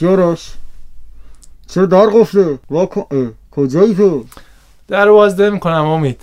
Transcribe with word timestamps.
کیارش 0.00 0.54
چرا 1.66 1.86
در 1.86 2.06
قفله 2.06 2.58
واکن 2.70 3.34
کجایی 3.50 3.94
تو؟ 3.94 4.24
در 4.88 5.06
رو 5.06 5.14
نمی‌کنم 5.38 5.86
امید. 5.86 6.20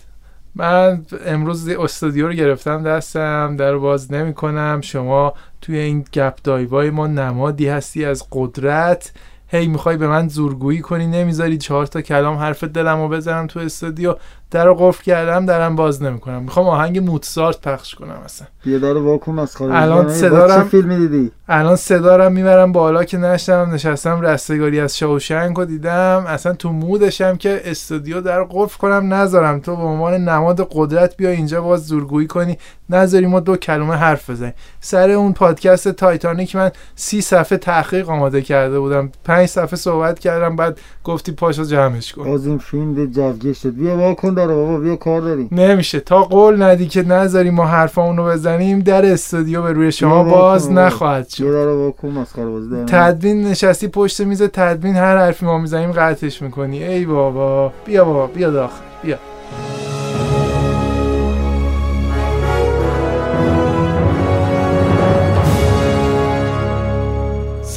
من 0.55 1.05
امروز 1.25 1.69
استودیو 1.69 2.27
رو 2.27 2.33
گرفتم 2.33 2.83
دستم 2.83 3.55
در 3.55 3.71
رو 3.71 3.79
باز 3.79 4.11
نمی 4.11 4.33
کنم 4.33 4.81
شما 4.83 5.33
توی 5.61 5.77
این 5.77 6.05
گپ 6.13 6.37
دایوای 6.43 6.89
ما 6.89 7.07
نمادی 7.07 7.67
هستی 7.67 8.05
از 8.05 8.23
قدرت. 8.31 9.11
هی 9.47 9.67
می‌خوای 9.67 9.97
به 9.97 10.07
من 10.07 10.27
زورگویی 10.27 10.81
کنی 10.81 11.07
نمی‌ذاری 11.07 11.57
چهار 11.57 11.85
تا 11.85 12.01
کلام 12.01 12.37
حرف 12.37 12.63
دلم 12.63 13.01
رو 13.01 13.09
بزنم 13.09 13.47
تو 13.47 13.59
استودیو. 13.59 14.15
در 14.51 14.65
رو 14.65 14.75
قفل 14.75 15.03
کردم 15.03 15.45
درم 15.45 15.75
باز 15.75 16.03
نمی‌کنم. 16.03 16.43
می‌خوام 16.43 16.67
آهنگ 16.67 16.99
موتسارت 16.99 17.61
پخش 17.61 17.95
کنم 17.95 18.21
اصلا. 18.25 18.47
بیا 18.63 18.79
در 18.79 18.97
واکن 18.97 19.39
از 19.39 19.61
الان 19.61 20.09
صدا 20.09 20.47
چه 20.47 20.63
فیلمی 20.63 20.97
دیدی؟ 20.97 21.31
الان 21.49 21.75
صدارم 21.75 22.31
می‌برم 22.31 22.71
بالا 22.71 23.03
که 23.03 23.17
نشتم 23.17 23.69
نشستم 23.73 24.21
رستگاری 24.21 24.79
از 24.79 24.97
شاوشنک 24.97 25.57
رو 25.57 25.65
دیدم. 25.65 26.23
اصلا 26.27 26.53
تو 26.53 26.71
mood 26.71 27.08
شم 27.08 27.35
که 27.37 27.61
استودیو 27.65 28.21
در 28.21 28.43
قفل 28.43 28.77
کنم 28.77 29.13
نذارم. 29.13 29.59
تو 29.59 29.75
به 29.75 29.83
عنوان 29.83 30.13
نماد 30.13 30.67
قدرت 30.71 31.17
بیا 31.17 31.29
اینجا 31.29 31.61
باز 31.61 31.85
زورگویی 31.85 32.27
کنی. 32.27 32.57
نذاری 32.89 33.25
ما 33.25 33.39
دو 33.39 33.55
کلمه 33.57 33.95
حرف 33.95 34.29
بزنیم. 34.29 34.53
سر 34.79 35.09
اون 35.09 35.33
پادکست 35.33 35.87
تایتانیک 35.87 36.55
من 36.55 36.71
سی 36.95 37.21
صفحه 37.21 37.57
تحقیق 37.57 38.09
آماده 38.09 38.41
کرده 38.41 38.79
بودم. 38.79 39.11
پنج 39.23 39.47
صفحه 39.47 39.75
صحبت 39.75 40.19
کردم 40.19 40.55
بعد 40.55 40.79
گفتی 41.03 41.31
پاشو 41.31 41.63
جمعش 41.63 42.13
کن. 42.13 42.27
از 42.27 42.47
این 42.47 42.57
فیلم 42.57 43.05
جوگه 43.05 43.53
شد. 43.53 43.73
بیا 43.73 43.97
واکن 43.97 44.33
درو 44.37 44.55
بابا 44.55 44.77
بیا 44.77 44.95
کار 44.95 45.21
داریم. 45.21 45.49
نمیشه. 45.51 45.99
تا 45.99 46.23
قول 46.23 46.63
ندی 46.63 46.87
که 46.87 47.03
نذاری 47.03 47.49
ما 47.49 47.65
حرفامونو 47.65 48.25
بزنیم 48.25 48.79
در 48.79 49.05
استودیو 49.05 49.61
به 49.61 49.71
روی 49.71 49.91
شما 49.91 50.23
باز 50.23 50.71
نخواهد 50.71 51.29
شد. 51.29 51.43
داریم 51.43 52.85
تدوین 52.85 53.43
نشستی 53.43 53.87
پشت 53.87 54.21
میز 54.21 54.41
تدوین 54.41 54.95
هر 54.95 55.17
حرفی 55.17 55.45
ما 55.45 55.57
می‌زنیم 55.57 55.91
قطعش 55.91 56.41
می‌کنی. 56.41 56.83
ای 56.83 57.05
بابا 57.05 57.73
بیا 57.85 58.05
بابا 58.05 58.27
بیا 58.27 58.51
داخل 58.51 58.83
بیا. 59.03 59.17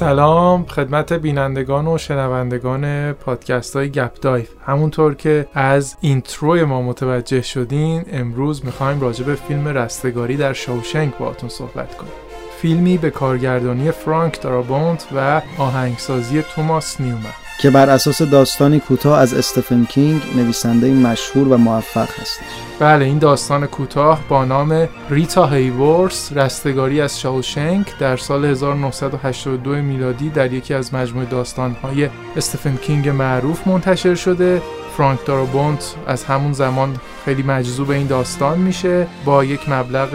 سلام 0.01 0.67
خدمت 0.67 1.13
بینندگان 1.13 1.87
و 1.87 1.99
شنوندگان 1.99 3.13
پادکست 3.13 3.77
های 3.77 3.91
گپ 3.91 4.21
دایو 4.21 4.51
همونطور 4.67 5.15
که 5.15 5.47
از 5.55 5.97
intro 6.01 6.54
ی 6.54 6.65
ما 6.65 6.83
متوجه 6.83 7.43
شدین 7.43 8.05
امروز 8.13 8.65
می‌خوایم 8.65 9.01
راجع 9.01 9.25
به 9.25 9.35
فیلم 9.35 9.69
رستگاری 9.69 10.37
در 10.37 10.53
شاوشنک 10.53 11.19
باهاتون 11.19 11.49
صحبت 11.49 11.97
کنیم. 11.97 12.13
فیلمی 12.59 12.99
به 12.99 13.11
کارگردانی 13.11 13.91
فرانک 13.91 14.41
درابونت 14.41 15.07
و 15.17 15.43
آهنگسازی 15.59 16.43
توماس 16.43 17.01
نیومن. 17.01 17.50
که 17.61 17.71
بر 17.71 17.91
اساس 17.91 18.23
داستانی 18.23 18.81
کوتاه 18.81 19.19
از 19.19 19.35
استفن 19.35 19.85
کینگ 19.85 20.23
نویسنده 20.37 20.95
مشهور 20.95 21.49
و 21.49 21.57
موفق 21.57 22.09
هستش. 22.21 22.45
بله 22.79 23.05
این 23.05 23.19
داستان 23.19 23.67
کوتاه 23.67 24.21
با 24.29 24.45
نام 24.45 24.89
ریتا 25.11 25.47
هیورث 25.47 26.33
رستگاری 26.33 27.01
از 27.01 27.21
شاوشنک 27.21 27.99
در 27.99 28.17
سال 28.17 28.45
1982 28.45 29.71
میلادی 29.71 30.29
در 30.29 30.53
یکی 30.53 30.75
از 30.75 30.95
مجموعه 30.95 31.27
داستانهای 31.27 32.09
استفن 32.37 32.77
کینگ 32.77 33.09
معروف 33.09 33.67
منتشر 33.67 34.15
شده. 34.15 34.63
فرانک 34.97 35.27
دارابونت 35.27 35.95
از 36.07 36.25
همون 36.25 36.53
زمان 36.53 36.97
خیلی 37.25 37.43
مجذوب 37.43 37.91
این 37.91 38.07
داستان 38.07 38.59
میشه. 38.59 39.07
با 39.25 39.45
یک 39.45 39.69
مبلغ 39.69 40.09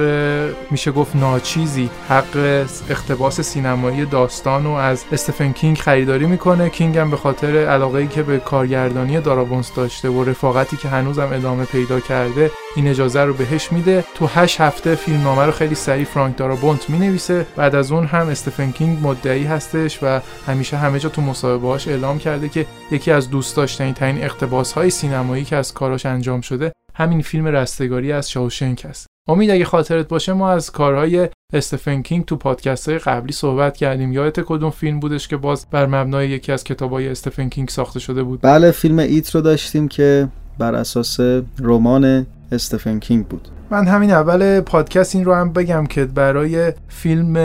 میشه 0.72 0.92
گفت 0.92 1.16
ناچیزی 1.16 1.90
حق 2.10 2.66
اقتباس 2.90 3.42
سینمایی 3.42 4.06
داستان 4.06 4.64
رو 4.64 4.70
از 4.72 5.06
استفن 5.12 5.52
کینگ 5.52 5.78
خریداری 5.78 6.26
می‌کنه. 6.26 6.70
کینگ 6.70 6.98
هم 6.98 7.12
به 7.12 7.18
خاطر 7.18 7.66
علاقه 7.66 8.00
ای 8.00 8.08
که 8.08 8.24
به 8.24 8.40
کارگردانی 8.40 9.22
دارابونس 9.22 9.74
داشته 9.74 10.10
و 10.10 10.24
رفاقتی 10.24 10.78
که 10.78 10.88
هنوزم 10.88 11.30
ادامه 11.34 11.66
پیدا 11.66 12.00
کرده 12.00 12.52
این 12.76 12.88
اجازه 12.88 13.22
رو 13.22 13.34
بهش 13.34 13.72
میده. 13.72 14.04
تو 14.16 14.28
هشت 14.28 14.62
هفته 14.62 14.96
فیلمنامه 14.96 15.46
رو 15.46 15.52
خیلی 15.52 15.76
سریع 15.76 16.06
فرانک 16.06 16.38
دارابونت 16.38 16.90
می‌نویسه. 16.90 17.48
بعد 17.56 17.76
از 17.76 17.92
اون 17.92 18.06
هم 18.06 18.30
استفن 18.30 18.72
کینگ 18.72 19.08
مدعی 19.08 19.44
هستش 19.44 20.00
و 20.02 20.20
همیشه 20.48 20.78
همه 20.78 21.00
جا 21.00 21.10
تو 21.10 21.22
مصاحبه‌هاش 21.22 21.88
اعلام 21.88 22.20
کرده 22.20 22.50
که 22.50 22.66
یکی 22.92 23.12
از 23.12 23.30
دوست 23.30 23.56
داشتنی 23.56 23.94
ترین 23.94 24.24
اقتباس 24.24 24.74
های 24.74 24.90
سینمایی 24.90 25.44
که 25.44 25.56
از 25.56 25.74
کاراش 25.74 26.06
انجام 26.06 26.42
شده 26.42 26.72
همین 26.96 27.22
فیلم 27.22 27.48
رستگاری 27.48 28.12
از 28.12 28.32
شاوشنک 28.32 28.86
است. 28.90 29.08
امید 29.28 29.52
اگه 29.52 29.66
خاطرت 29.66 30.08
باشه 30.08 30.34
ما 30.34 30.52
از 30.52 30.72
کارهای 30.72 31.30
استفن 31.54 32.02
کینگ 32.02 32.26
تو 32.26 32.36
پادکست 32.36 32.90
های 32.90 32.98
قبلی 32.98 33.34
صحبت 33.34 33.78
کردیم. 33.78 34.14
یادت 34.14 34.42
کدوم 34.42 34.70
فیلم 34.70 35.00
بودش 35.00 35.28
که 35.28 35.38
باز 35.38 35.66
بر 35.72 35.86
مبنای 35.86 36.30
یکی 36.30 36.52
از 36.52 36.64
کتابای 36.64 37.08
استفن 37.08 37.50
کینگ 37.50 37.70
ساخته 37.70 38.00
شده 38.00 38.24
بود؟ 38.24 38.40
بله 38.42 38.72
فیلم 38.72 39.00
It 39.00 39.36
رو 39.36 39.42
داشتیم 39.42 39.88
که 39.88 40.28
بر 40.58 40.76
اساس 40.76 41.20
رمان 41.60 42.28
استفن 42.52 43.00
کینگ 43.00 43.28
بود. 43.28 43.48
من 43.70 43.88
همین 43.88 44.12
اول 44.12 44.62
پادکست 44.62 45.16
این 45.16 45.26
رو 45.26 45.34
هم 45.34 45.54
بگم 45.54 45.86
که 45.86 46.06
برای 46.06 46.74
فیلم 46.88 47.36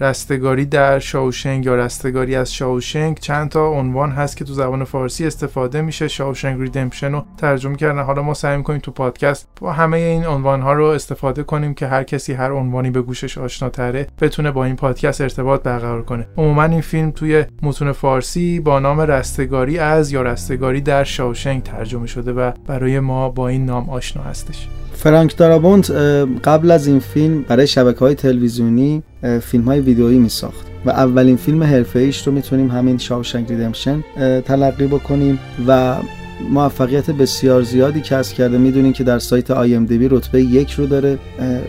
رستگاری 0.00 0.66
در 0.66 0.98
شاوشنگ 0.98 1.66
یا 1.66 1.74
رستگاری 1.74 2.36
از 2.36 2.54
شاوشنگ 2.54 3.18
چند 3.18 3.48
تا 3.48 3.68
عنوان 3.68 4.10
هست 4.10 4.36
که 4.36 4.44
تو 4.44 4.52
زبان 4.52 4.84
فارسی 4.84 5.26
استفاده 5.26 5.82
میشه. 5.82 6.08
شاوشنگ 6.08 6.60
ریدمپشن 6.60 7.12
رو 7.12 7.24
ترجمه 7.38 7.76
کردن. 7.76 8.02
حالا 8.02 8.22
ما 8.22 8.34
سعی 8.34 8.56
می‌کنیم 8.56 8.78
تو 8.78 8.90
پادکست 8.90 9.48
با 9.60 9.72
همه 9.72 9.96
این 9.96 10.26
عنوان 10.26 10.62
ها 10.62 10.72
رو 10.72 10.84
استفاده 10.84 11.42
کنیم 11.42 11.74
که 11.74 11.86
هر 11.86 12.02
کسی 12.02 12.32
هر 12.32 12.52
عنوانی 12.52 12.90
به 12.90 13.02
گوشش 13.02 13.38
آشناتره 13.38 14.06
بتونه 14.20 14.50
با 14.50 14.64
این 14.64 14.76
پادکست 14.76 15.20
ارتباط 15.20 15.62
برقرار 15.62 16.02
کنه. 16.02 16.26
عموما 16.36 16.64
این 16.64 16.80
فیلم 16.80 17.10
توی 17.10 17.44
متون 17.62 17.92
فارسی 17.92 18.60
با 18.60 18.78
نام 18.78 19.00
رستگاری 19.00 19.78
از 19.78 20.12
یا 20.12 20.22
رستگاری 20.22 20.80
در 20.80 21.04
شاوشنگ 21.04 21.62
ترجمه 21.62 22.06
شده 22.06 22.32
و 22.32 22.52
برای 22.66 23.00
ما 23.00 23.28
با 23.28 23.48
این 23.48 23.66
نام 23.66 23.90
آشنا 23.90 24.22
هستش. 24.22 24.68
فرانک 25.04 25.36
دارابونت 25.36 25.90
قبل 26.44 26.70
از 26.70 26.86
این 26.86 26.98
فیلم 26.98 27.42
برای 27.42 27.66
شبکه 27.66 27.98
های 27.98 28.14
تلویزیونی 28.14 29.02
فیلم 29.42 29.64
های 29.64 29.80
ویدئویی 29.80 30.18
می 30.18 30.28
ساخت 30.28 30.66
و 30.86 30.90
اولین 30.90 31.36
فیلم 31.36 31.62
حرفه 31.62 31.98
ایش 31.98 32.26
رو 32.26 32.32
می‌تونیم 32.32 32.70
همین 32.70 32.98
Shawshank 32.98 33.48
Redemption 33.48 34.04
تلقی 34.46 34.86
بکنیم 34.86 35.38
و 35.66 35.96
موفقیت 36.50 37.10
بسیار 37.10 37.62
زیادی 37.62 38.00
کسب 38.00 38.36
کرده. 38.36 38.58
می‌دونین 38.58 38.92
که 38.92 39.04
در 39.04 39.18
سایت 39.18 39.50
IMDb 39.50 40.08
رتبه 40.08 40.42
یک 40.42 40.72
رو 40.72 40.86
داره 40.86 41.18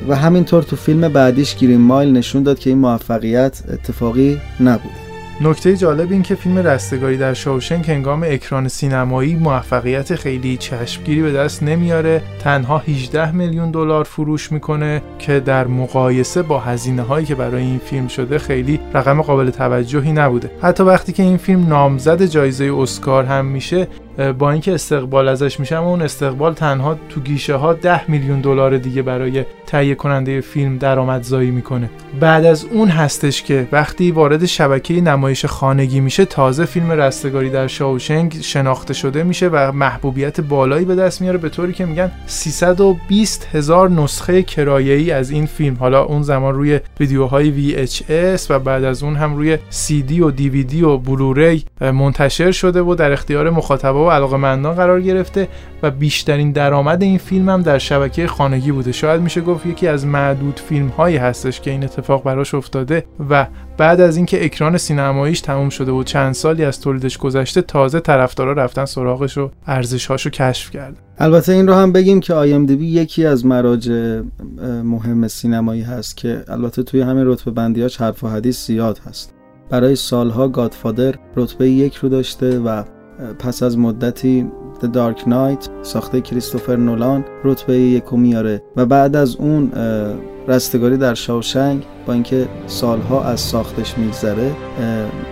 و 0.10 0.16
همینطور 0.16 0.64
تو 0.64 0.76
فیلم 0.76 1.08
بعدیش 1.08 1.56
Green 1.56 1.82
Mile 1.82 2.12
نشون 2.12 2.44
داد 2.44 2.60
که 2.60 2.70
این 2.70 2.80
موفقیت 2.80 3.62
اتفاقی 3.74 4.38
نبوده. 4.60 5.05
نکته 5.42 5.78
جالب 5.78 6.12
این 6.12 6.22
که 6.22 6.36
فیلم 6.36 6.58
رستگاری 6.58 7.18
در 7.18 7.34
شاوشنک 7.34 7.90
هنگام 7.90 8.24
اکران 8.24 8.68
سینمایی 8.68 9.36
موفقیت 9.36 10.16
خیلی 10.16 10.58
چشمگیری 10.58 11.22
به 11.22 11.32
دست 11.32 11.64
نمیاره. 11.64 12.22
تنها 12.40 12.78
18 12.78 13.32
میلیون 13.32 13.72
دلار 13.72 14.04
فروش 14.04 14.52
می‌کنه 14.52 15.02
که 15.20 15.40
در 15.40 15.68
مقایسه 15.68 16.42
با 16.42 16.60
هزینه 16.60 17.02
هایی 17.02 17.26
که 17.26 17.36
برای 17.36 17.64
این 17.64 17.78
فیلم 17.78 18.08
شده 18.08 18.38
خیلی 18.38 18.80
رقم 18.94 19.22
قابل 19.22 19.50
توجهی 19.50 20.12
نبوده. 20.12 20.52
حتی 20.62 20.84
وقتی 20.84 21.14
که 21.14 21.24
این 21.24 21.38
فیلم 21.38 21.68
نامزد 21.68 22.26
جایزه 22.26 22.74
اسکار 22.78 23.24
هم 23.24 23.46
میشه 23.46 23.88
با 24.40 24.52
اینکه 24.52 24.74
استقبال 24.74 25.28
ازش 25.28 25.60
میشه 25.60 25.76
اما 25.76 25.90
اون 25.90 26.02
استقبال 26.02 26.54
تنها 26.54 26.98
تو 27.10 27.22
گیشه 27.22 27.56
ها 27.56 27.74
10 27.74 28.12
میلیون 28.12 28.42
دلار 28.42 28.78
دیگه 28.78 29.02
برای 29.02 29.46
تهیه 29.68 29.96
کننده 29.96 30.42
فیلم 30.42 30.78
درآمدزایی 30.78 31.52
می‌کنه. 31.52 31.90
بعد 32.20 32.46
از 32.46 32.66
اون 32.66 32.88
هستش 32.88 33.44
که 33.44 33.68
وقتی 33.72 34.12
وارد 34.12 34.46
شبکه 34.46 35.02
نمایش 35.02 35.46
خانگی 35.46 36.00
میشه 36.00 36.26
تازه 36.26 36.66
فیلم 36.66 36.92
رستگاری 36.92 37.50
در 37.50 37.68
شاوشنگ 37.68 38.42
شناخته 38.42 38.94
شده 38.94 39.24
میشه 39.24 39.48
و 39.48 39.72
محبوبیت 39.72 40.42
بالایی 40.42 40.86
به 40.86 40.96
دست 40.96 41.22
میاره 41.22 41.38
به 41.38 41.50
طوری 41.50 41.74
که 41.74 41.86
میگن 41.86 42.12
320 42.28 43.48
هزار 43.54 43.90
نسخه 43.90 44.44
کرایه‌ای 44.44 45.12
از 45.12 45.32
این 45.32 45.46
فیلم. 45.46 45.78
حالا 45.80 46.04
اون 46.04 46.24
زمان 46.24 46.56
روی 46.56 46.80
ویدیوهای 47.00 47.76
VHS 47.88 48.42
و 48.50 48.60
بعد 48.60 48.84
از 48.84 49.04
اون 49.04 49.16
هم 49.16 49.36
روی 49.36 49.58
CD 49.58 50.20
و 50.20 50.32
DVD 50.32 50.84
و 50.84 50.98
بلوری 50.98 51.64
منتشر 51.82 52.52
شده 52.52 52.82
و 52.82 52.96
در 52.96 53.12
اختیار 53.12 53.50
مخاطبا 53.50 54.05
و 54.06 54.10
علاقمندان 54.10 54.76
قرار 54.76 55.02
گرفته 55.02 55.48
و 55.84 55.92
بیشترین 55.92 56.52
درآمد 56.52 57.04
این 57.04 57.18
فیلم 57.18 57.50
هم 57.50 57.62
در 57.62 57.78
شبکه 57.78 58.28
خانگی 58.28 58.72
بوده. 58.72 58.92
شاید 58.92 59.22
میشه 59.22 59.42
گفت 59.42 59.66
یکی 59.66 59.88
از 59.88 60.06
معدود 60.06 60.60
فیلم 60.60 60.88
هایی 60.88 61.18
هستش 61.18 61.62
که 61.62 61.72
این 61.72 61.84
اتفاق 61.84 62.24
براش 62.24 62.54
افتاده 62.54 63.06
و 63.30 63.48
بعد 63.78 64.02
از 64.02 64.18
اینکه 64.18 64.46
اکران 64.46 64.78
سینماییش 64.78 65.42
تموم 65.42 65.70
شده 65.70 65.92
و 65.92 66.04
چند 66.04 66.34
سالی 66.34 66.66
از 66.66 66.82
تولیدش 66.82 67.18
گذشته 67.18 67.62
تازه 67.62 68.00
طرفدارا 68.00 68.54
رفتن 68.54 68.86
سراغش 68.86 69.38
و 69.38 69.52
ارزش‌هاشو 69.68 70.30
کشف 70.30 70.72
کرده 70.72 70.98
البته 71.20 71.52
این 71.52 71.68
رو 71.68 71.74
هم 71.74 71.92
بگیم 71.92 72.20
که 72.20 72.34
IMDb 72.34 72.82
یکی 72.82 73.26
از 73.26 73.46
مراجع 73.46 74.22
مهم 74.84 75.28
سینمایی 75.28 75.82
هست 75.82 76.18
که 76.18 76.44
البته 76.48 76.84
توی 76.84 77.02
همین 77.02 77.28
رتبه 77.28 77.52
بندیاش 77.52 77.98
حرف 77.98 78.24
و 78.24 78.28
حدیث 78.28 78.68
زیاد 78.68 79.00
هست. 79.06 79.34
برای 79.70 79.96
سالها 79.96 80.48
گادفادر 80.48 81.16
رتبه 81.36 81.70
یک 81.70 81.96
رو 81.96 82.10
داشته 82.10 82.60
و 82.60 82.84
پس 83.40 83.64
از 83.64 83.78
مدتی 83.78 84.52
The 84.82 84.86
Dark 84.86 85.20
Knight 85.20 85.70
ساخته 85.82 86.22
کریستوفر 86.22 86.76
نولان 86.76 87.26
رتبه 87.44 87.80
یکو 87.80 88.18
میاره 88.18 88.64
و 88.76 88.86
بعد 88.86 89.16
از 89.16 89.36
اون 89.36 89.72
رستگاری 90.48 90.98
در 90.98 91.14
شاوشنگ 91.14 91.84
با 92.08 92.14
اینکه 92.14 92.48
سالها 92.68 93.24
از 93.24 93.40
ساختش 93.40 93.98
میگذره 93.98 94.52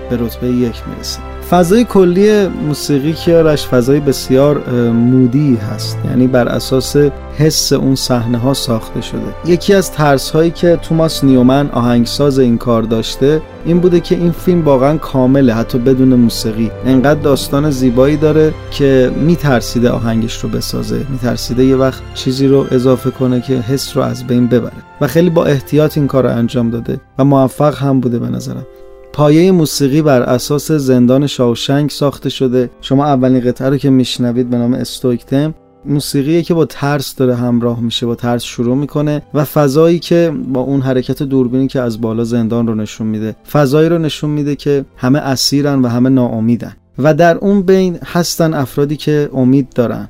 به 0.09 0.17
رتبه 0.17 0.47
یک 0.47 0.75
می‌رسه. 0.87 1.19
فضای 1.49 1.83
کلی 1.83 2.47
موسیقی 2.47 3.13
کیارش 3.13 3.67
فضای 3.67 3.99
بسیار 3.99 4.69
مودی 4.91 5.55
هست. 5.55 5.97
یعنی 6.05 6.27
بر 6.27 6.47
اساس 6.47 6.95
حس 7.37 7.73
اون 7.73 7.95
صحنه 7.95 8.37
ها 8.37 8.53
ساخته 8.53 9.01
شده. 9.01 9.21
یکی 9.45 9.73
از 9.73 9.91
ترس 9.91 10.31
هایی 10.31 10.51
که 10.51 10.79
توماس 10.81 11.23
نیومن 11.23 11.69
آهنگساز 11.69 12.39
این 12.39 12.57
کار 12.57 12.81
داشته 12.81 13.41
این 13.65 13.79
بوده 13.79 13.99
که 13.99 14.15
این 14.15 14.31
فیلم 14.31 14.65
واقعا 14.65 14.97
کامله 14.97 15.53
حتی 15.53 15.77
بدون 15.77 16.13
موسیقی. 16.13 16.71
انقدر 16.85 17.19
داستان 17.19 17.71
زیبایی 17.71 18.17
داره 18.17 18.53
که 18.71 19.11
میترسیده 19.15 19.89
آهنگش 19.89 20.43
رو 20.43 20.49
بسازه. 20.49 21.05
میترسیده 21.09 21.65
یه 21.65 21.75
وقت 21.75 22.01
چیزی 22.13 22.47
رو 22.47 22.65
اضافه 22.71 23.11
کنه 23.11 23.41
که 23.41 23.53
حس 23.53 23.97
رو 23.97 24.03
از 24.03 24.27
بین 24.27 24.47
ببره. 24.47 24.73
و 25.03 25.07
خیلی 25.07 25.29
با 25.29 25.45
احتیاط 25.45 25.97
این 25.97 26.07
کار 26.07 26.23
رو 26.23 26.37
انجام 26.37 26.69
داده 26.69 27.01
و 27.19 27.23
موفق 27.23 27.77
هم 27.77 27.99
بوده 27.99 28.19
به 28.19 28.29
نظرم. 28.29 28.65
پایه 29.13 29.51
موسیقی 29.51 30.01
بر 30.01 30.21
اساس 30.21 30.71
زندان 30.71 31.27
شاوشنگ 31.27 31.89
ساخته 31.89 32.29
شده. 32.29 32.69
شما 32.81 33.05
اولین 33.05 33.39
قطعه 33.39 33.69
رو 33.69 33.77
که 33.77 33.89
میشنوید 33.89 34.49
به 34.49 34.57
نام 34.57 34.73
استویکتم 34.73 35.53
موسیقی 35.85 36.43
که 36.43 36.53
با 36.53 36.65
ترس 36.65 37.15
داره 37.15 37.35
همراه 37.35 37.79
میشه 37.79 38.05
با 38.05 38.15
ترس 38.15 38.43
شروع 38.43 38.77
می‌کنه 38.77 39.21
و 39.33 39.43
فضایی 39.43 39.99
که 39.99 40.33
با 40.47 40.61
اون 40.61 40.81
حرکت 40.81 41.23
دوربینی 41.23 41.67
که 41.67 41.81
از 41.81 42.01
بالا 42.01 42.23
زندان 42.23 42.67
رو 42.67 42.75
نشون 42.75 43.07
میده 43.07 43.35
فضایی 43.51 43.89
رو 43.89 43.97
نشون 43.97 44.29
میده 44.29 44.55
که 44.55 44.85
همه 44.97 45.19
اسیرن 45.19 45.81
و 45.81 45.87
همه 45.87 46.09
ناامیدن 46.09 46.73
و 46.99 47.13
در 47.13 47.37
اون 47.37 47.61
بین 47.61 47.99
هستن 48.05 48.53
افرادی 48.53 48.97
که 48.97 49.29
امید 49.33 49.69
دارن 49.69 50.09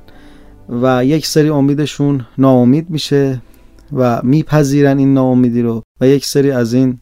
و 0.82 1.04
یک 1.04 1.26
سری 1.26 1.48
امیدشون 1.48 2.26
ناامید 2.38 2.90
میشه. 2.90 3.40
و 3.94 4.20
میپذیرن 4.22 4.98
این 4.98 5.14
ناامیدی 5.14 5.62
رو 5.62 5.82
و 6.00 6.06
یک 6.06 6.26
سری 6.26 6.50
از 6.50 6.74
این 6.74 6.98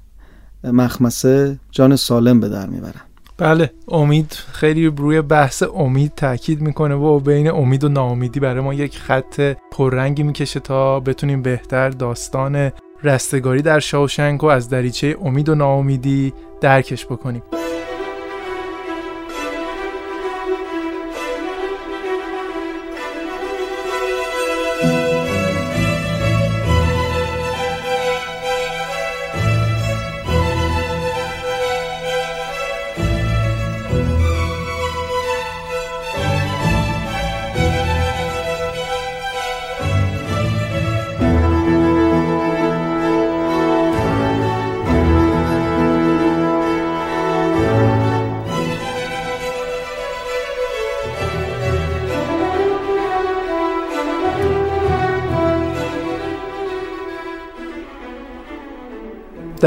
مخمسه 0.64 1.58
جان 1.70 1.96
سالم 1.96 2.40
به 2.40 2.48
در 2.48 2.66
می‌برن. 2.66 3.00
بله 3.38 3.70
امید 3.88 4.32
خیلی 4.52 4.86
روی 4.86 5.22
بحث 5.22 5.62
امید 5.74 6.12
تاکید 6.16 6.60
می‌کنه 6.60 6.94
و 6.94 7.20
بین 7.20 7.50
امید 7.50 7.84
و 7.84 7.88
ناامیدی 7.88 8.40
برای 8.40 8.60
ما 8.60 8.74
یک 8.74 8.98
خط 8.98 9.56
پررنگی 9.72 10.22
می‌کشه 10.22 10.60
تا 10.60 11.00
بتونیم 11.00 11.42
بهتر 11.42 11.90
داستان 11.90 12.72
رستگاری 13.04 13.62
در 13.62 13.78
شاوشنگ 13.78 14.44
و 14.44 14.46
از 14.46 14.68
دریچه 14.68 15.16
امید 15.22 15.48
و 15.48 15.54
ناامیدی 15.54 16.32
درکش 16.60 17.06
بکنیم. 17.06 17.42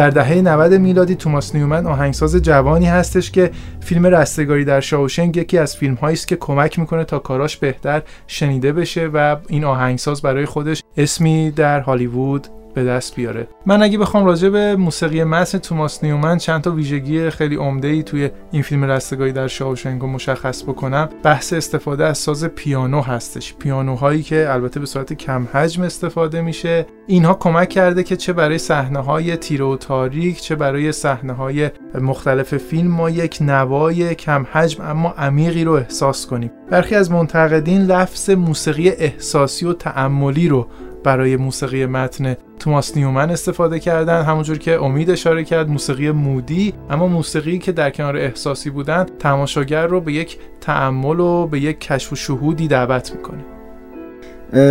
در 0.05 0.11
دهه 0.11 0.41
90 0.41 0.73
میلادی 0.73 1.15
توماس 1.15 1.55
نیومن 1.55 1.85
آهنگساز 1.85 2.35
جوانی 2.35 2.85
هستش 2.85 3.31
که 3.31 3.51
فیلم 3.79 4.05
رستگاری 4.05 4.65
در 4.65 4.79
شاوشنگ 4.79 5.37
یکی 5.37 5.57
از 5.57 5.75
فیلم 5.75 5.97
است 6.01 6.27
که 6.27 6.35
کمک 6.35 6.79
می‌کنه 6.79 7.03
تا 7.03 7.19
کاراش 7.19 7.57
بهتر 7.57 8.01
شنیده 8.27 8.73
بشه 8.73 9.09
و 9.13 9.35
این 9.47 9.63
آهنگساز 9.63 10.21
برای 10.21 10.45
خودش 10.45 10.83
اسمی 10.97 11.51
در 11.51 11.79
هالیوود 11.79 12.47
به 12.75 12.83
دست 12.83 13.15
بیاره. 13.15 13.47
من 13.65 13.83
اگه 13.83 13.97
بخوام 13.97 14.25
راجع 14.25 14.49
به 14.49 14.75
موسیقی 14.75 15.23
متن 15.23 15.57
توماس 15.57 16.03
نیومن 16.03 16.37
چند 16.37 16.61
تا 16.61 16.71
ویژگی 16.71 17.29
خیلی 17.29 17.55
عمده 17.55 17.87
ای 17.87 18.03
توی 18.03 18.29
این 18.51 18.61
فیلم 18.61 18.83
رستگاری 18.83 19.31
در 19.31 19.47
شاوشنگ 19.47 20.01
رو 20.01 20.07
مشخص 20.07 20.63
بکنم 20.63 21.09
بحث 21.23 21.53
استفاده 21.53 22.05
از 22.05 22.17
ساز 22.17 22.45
پیانو 22.45 23.01
هستش. 23.01 23.53
پیانوهایی 23.53 24.23
که 24.23 24.47
البته 24.49 24.79
به 24.79 24.85
صورت 24.85 25.13
کم 25.13 25.47
حجم 25.53 25.83
استفاده 25.83 26.41
میشه. 26.41 26.85
اینها 27.07 27.33
کمک 27.33 27.69
کرده 27.69 28.03
که 28.03 28.15
چه 28.15 28.33
برای 28.33 28.57
صحنه 28.57 28.99
های 28.99 29.37
تیره 29.37 29.65
و 29.65 29.77
تاریک 29.77 30.41
چه 30.41 30.55
برای 30.55 30.91
صحنه 30.91 31.33
های 31.33 31.69
مختلف 32.01 32.57
فیلم 32.57 32.91
ما 32.91 33.09
یک 33.09 33.37
نوای 33.41 34.15
کم 34.15 34.45
حجم 34.51 34.83
اما 34.83 35.09
عمیقی 35.09 35.63
رو 35.63 35.71
احساس 35.71 36.25
کنیم. 36.27 36.51
برخی 36.69 36.95
از 36.95 37.11
منتقدین 37.11 37.81
لفظ 37.81 38.29
موسیقی 38.29 38.89
احساسی 38.89 39.65
و 39.65 39.73
تعملی 39.73 40.47
رو 40.47 40.67
برای 41.03 41.35
موسیقی 41.37 41.85
متن 41.85 42.35
توماس 42.65 42.97
نیومن 42.97 43.29
استفاده 43.29 43.79
کردن 43.79 44.21
همونجور 44.21 44.57
که 44.57 44.83
امید 44.83 45.09
اشاره 45.09 45.43
کرد 45.43 45.69
موسیقی 45.69 46.11
مودی. 46.11 46.73
اما 46.89 47.07
موسیقی 47.07 47.57
که 47.57 47.71
در 47.71 47.89
کنار 47.89 48.17
احساسی 48.17 48.69
بودن 48.69 49.05
تماشاگر 49.19 49.87
رو 49.87 50.01
به 50.01 50.13
یک 50.13 50.37
تعمل 50.61 51.19
و 51.19 51.47
به 51.47 51.59
یک 51.59 51.79
کشف 51.79 52.13
و 52.13 52.15
شهودی 52.15 52.67
دعوت 52.67 53.11
می‌کنه. 53.15 53.45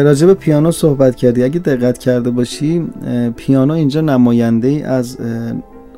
راجع 0.03 0.27
به 0.27 0.35
پیانو 0.35 0.73
صحبت 0.73 1.17
کردی. 1.17 1.43
اگه 1.43 1.59
دقت 1.59 1.99
کرده 1.99 2.31
باشی 2.31 2.87
پیانو 3.37 3.75
اینجا 3.75 4.01
نماینده 4.01 4.69
ای 4.69 4.83
از 4.83 5.19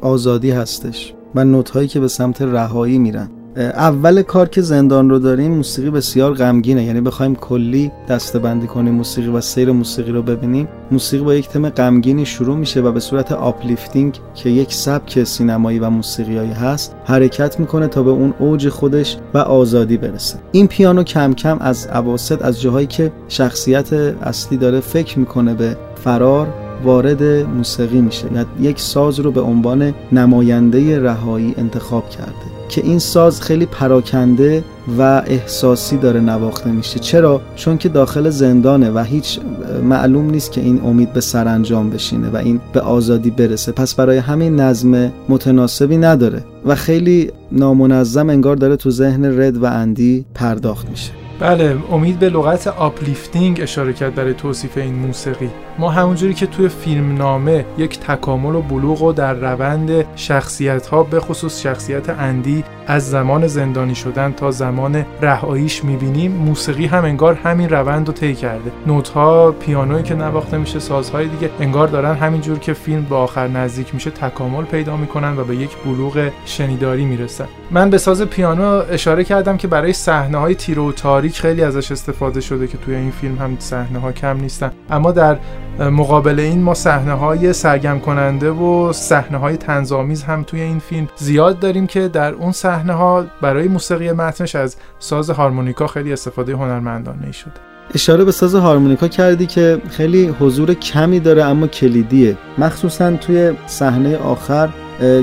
آزادی 0.00 0.50
هستش 0.50 1.14
و 1.34 1.44
نت 1.44 1.70
هایی 1.70 1.88
که 1.88 2.00
به 2.00 2.08
سمت 2.08 2.42
رهایی 2.42 2.98
میرن. 2.98 3.28
اول 3.56 4.22
کار 4.22 4.48
که 4.48 4.62
زندان 4.62 5.10
رو 5.10 5.18
داریم 5.18 5.52
موسیقی 5.52 5.90
بسیار 5.90 6.34
غمگینه. 6.34 6.84
یعنی 6.84 7.00
بخوایم 7.00 7.34
کلی 7.34 7.92
دسته 8.08 8.66
کنیم 8.66 8.94
موسیقی 8.94 9.28
و 9.28 9.40
سیر 9.40 9.72
موسیقی 9.72 10.12
رو 10.12 10.22
ببینیم 10.22 10.68
موسیقی 10.90 11.24
با 11.24 11.34
یک 11.34 11.48
تم 11.48 11.68
غمگینی 11.68 12.26
شروع 12.26 12.56
میشه 12.56 12.80
و 12.80 12.92
به 12.92 13.00
صورت 13.00 13.32
uplifting 13.32 14.18
که 14.34 14.50
یک 14.50 14.74
سبک 14.74 15.24
سینمایی 15.24 15.78
و 15.78 15.90
موسیقیایی 15.90 16.52
هست 16.52 16.96
حرکت 17.04 17.60
می‌کنه 17.60 17.88
تا 17.88 18.02
به 18.02 18.10
اون 18.10 18.34
اوج 18.38 18.68
خودش 18.68 19.16
و 19.34 19.38
آزادی 19.38 19.96
برسه. 19.96 20.38
این 20.52 20.66
پیانو 20.66 21.02
کم 21.02 21.34
کم 21.34 21.58
از 21.60 21.88
اواسط 21.94 22.44
از 22.44 22.60
جاهایی 22.60 22.86
که 22.86 23.12
شخصیت 23.28 23.92
اصلی 23.92 24.58
داره 24.58 24.80
فکر 24.80 25.18
می‌کنه 25.18 25.54
به 25.54 25.76
فرار 25.94 26.48
وارد 26.84 27.22
موسیقی 27.46 28.00
میشه. 28.00 28.26
یک 28.60 28.80
ساز 28.80 29.20
رو 29.20 29.30
به 29.30 29.40
عنوان 29.40 29.94
نماینده 30.12 31.00
رهایی 31.00 31.54
انتخاب 31.58 32.10
کرده. 32.10 32.55
که 32.68 32.80
این 32.84 32.98
ساز 32.98 33.42
خیلی 33.42 33.66
پراکنده 33.66 34.64
و 34.98 35.22
احساسی 35.26 35.96
داره 35.96 36.20
نواخته 36.20 36.70
میشه. 36.70 36.98
چرا؟ 36.98 37.40
چون 37.56 37.78
که 37.78 37.88
داخل 37.88 38.30
زندانه 38.30 38.90
و 38.90 38.98
هیچ 38.98 39.40
معلوم 39.82 40.30
نیست 40.30 40.52
که 40.52 40.60
این 40.60 40.80
امید 40.84 41.12
به 41.12 41.20
سرانجام 41.20 41.90
بشینه 41.90 42.30
و 42.30 42.36
این 42.36 42.60
به 42.72 42.80
آزادی 42.80 43.30
برسه. 43.30 43.72
پس 43.72 43.94
برای 43.94 44.18
همین 44.18 44.60
نظم 44.60 45.12
متناسبی 45.28 45.96
نداره 45.96 46.44
و 46.64 46.74
خیلی 46.74 47.30
نامنظم 47.52 48.30
انگار 48.30 48.56
داره 48.56 48.76
تو 48.76 48.90
ذهن 48.90 49.40
رد 49.40 49.56
و 49.56 49.64
اندی 49.64 50.24
پرداخت 50.34 50.88
میشه. 50.88 51.12
بله 51.40 51.76
امید 51.92 52.18
به 52.18 52.28
لغت 52.28 52.66
uplifting 52.66 53.60
اشاره 53.60 53.92
کرد 53.92 54.14
برای 54.14 54.34
توصیف 54.34 54.78
این 54.78 54.94
موسیقی. 54.94 55.50
ما 55.78 55.90
همونجوری 55.90 56.34
که 56.34 56.46
توی 56.46 56.68
فیلم 56.68 57.16
نامه 57.16 57.64
یک 57.78 58.00
تکامل 58.00 58.54
و 58.54 58.62
بلوغ 58.62 59.02
و 59.02 59.12
در 59.12 59.34
روند 59.34 60.04
شخصیت 60.16 60.86
ها 60.86 61.02
به 61.02 61.20
خصوص 61.20 61.62
شخصیت 61.62 62.10
اندی 62.10 62.64
از 62.86 63.10
زمان 63.10 63.46
زندانی 63.46 63.94
شدن 63.94 64.32
تا 64.32 64.50
زمان 64.50 65.04
رهاییش 65.22 65.84
می‌بینیم 65.84 66.32
موسیقی 66.32 66.86
هم 66.86 67.04
انگار 67.04 67.34
همین 67.34 67.68
روند 67.68 68.06
رو 68.06 68.12
طی 68.12 68.34
کرده. 68.34 68.72
نوت 68.86 69.08
ها 69.08 69.52
پیانویی 69.52 70.02
که 70.02 70.14
نواخته 70.14 70.58
میشه 70.58 70.78
سازهای 70.78 71.28
دیگه 71.28 71.50
انگار 71.60 71.88
دارن 71.88 72.14
همینجور 72.14 72.58
که 72.58 72.72
فیلم 72.72 73.02
به 73.02 73.14
آخر 73.14 73.48
نزدیک 73.48 73.94
میشه 73.94 74.10
تکامل 74.10 74.64
پیدا 74.64 74.96
می‌کنن 74.96 75.38
و 75.38 75.44
به 75.44 75.56
یک 75.56 75.70
بلوغ 75.84 76.30
شنیداری 76.44 77.04
می‌رسن. 77.04 77.46
من 77.70 77.90
به 77.90 77.98
ساز 77.98 78.22
پیانو 78.22 78.82
اشاره 78.90 79.24
کردم 79.24 79.56
که 79.56 79.68
برای 79.68 79.92
صحنه 79.92 80.38
های 80.38 80.54
تیره 80.54 80.82
و 80.82 80.92
تاریک 80.92 81.40
خیلی 81.40 81.62
ازش 81.62 81.92
استفاده 81.92 82.40
شده 82.40 82.66
که 82.66 82.78
توی 82.78 82.94
این 82.94 83.10
فیلم 83.10 83.38
هم 83.38 83.56
صحنه 83.58 83.98
ها 83.98 84.12
کم 84.12 84.36
نیستن. 84.36 84.72
اما 84.90 85.12
در 85.12 85.38
مقابل 85.80 86.40
این 86.40 86.62
ما 86.62 86.74
صحنه 86.74 87.12
های 87.12 87.52
سرگرم 87.52 88.00
کننده 88.00 88.50
و 88.50 88.92
صحنه 88.92 89.38
های 89.38 89.56
تنظامیز 89.56 90.22
هم 90.22 90.42
توی 90.42 90.60
این 90.60 90.78
فیلم 90.78 91.08
زیاد 91.16 91.58
داریم 91.58 91.86
که 91.86 92.08
در 92.08 92.32
اون 92.32 92.52
صحنه 92.52 92.92
ها 92.92 93.26
برای 93.40 93.68
موسیقی 93.68 94.12
متنش 94.12 94.54
از 94.54 94.76
ساز 94.98 95.30
هارمونیکا 95.30 95.86
خیلی 95.86 96.12
استفاده 96.12 96.52
هنرمندانه 96.52 97.32
شده. 97.32 97.52
اشاره 97.94 98.24
به 98.24 98.32
ساز 98.32 98.54
هارمونیکا 98.54 99.08
کردی 99.08 99.46
که 99.46 99.82
خیلی 99.90 100.26
حضور 100.26 100.74
کمی 100.74 101.20
داره 101.20 101.44
اما 101.44 101.66
کلیدیه. 101.66 102.36
مخصوصا 102.58 103.16
توی 103.16 103.52
صحنه 103.66 104.16
آخر 104.16 104.68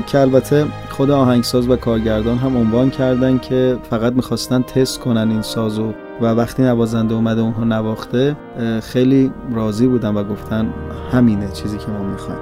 که 0.06 0.18
البته 0.18 0.66
خود 0.90 1.10
آهنگساز 1.10 1.68
و 1.68 1.76
کارگردان 1.76 2.38
هم 2.38 2.56
عنوان 2.56 2.90
کردن 2.90 3.38
که 3.38 3.76
فقط 3.90 4.12
می‌خواستن 4.12 4.62
تست 4.62 5.00
کنن 5.00 5.30
این 5.30 5.42
سازو 5.42 5.92
و 6.20 6.26
وقتی 6.26 6.62
نوازنده 6.62 7.14
اومده 7.14 7.40
اونها 7.40 7.64
نواخته 7.64 8.36
خیلی 8.82 9.32
راضی 9.52 9.86
بودن 9.86 10.14
و 10.14 10.24
گفتن 10.24 10.72
همینه 11.12 11.48
چیزی 11.48 11.78
که 11.78 11.86
ما 11.86 12.02
می‌خوایم. 12.02 12.40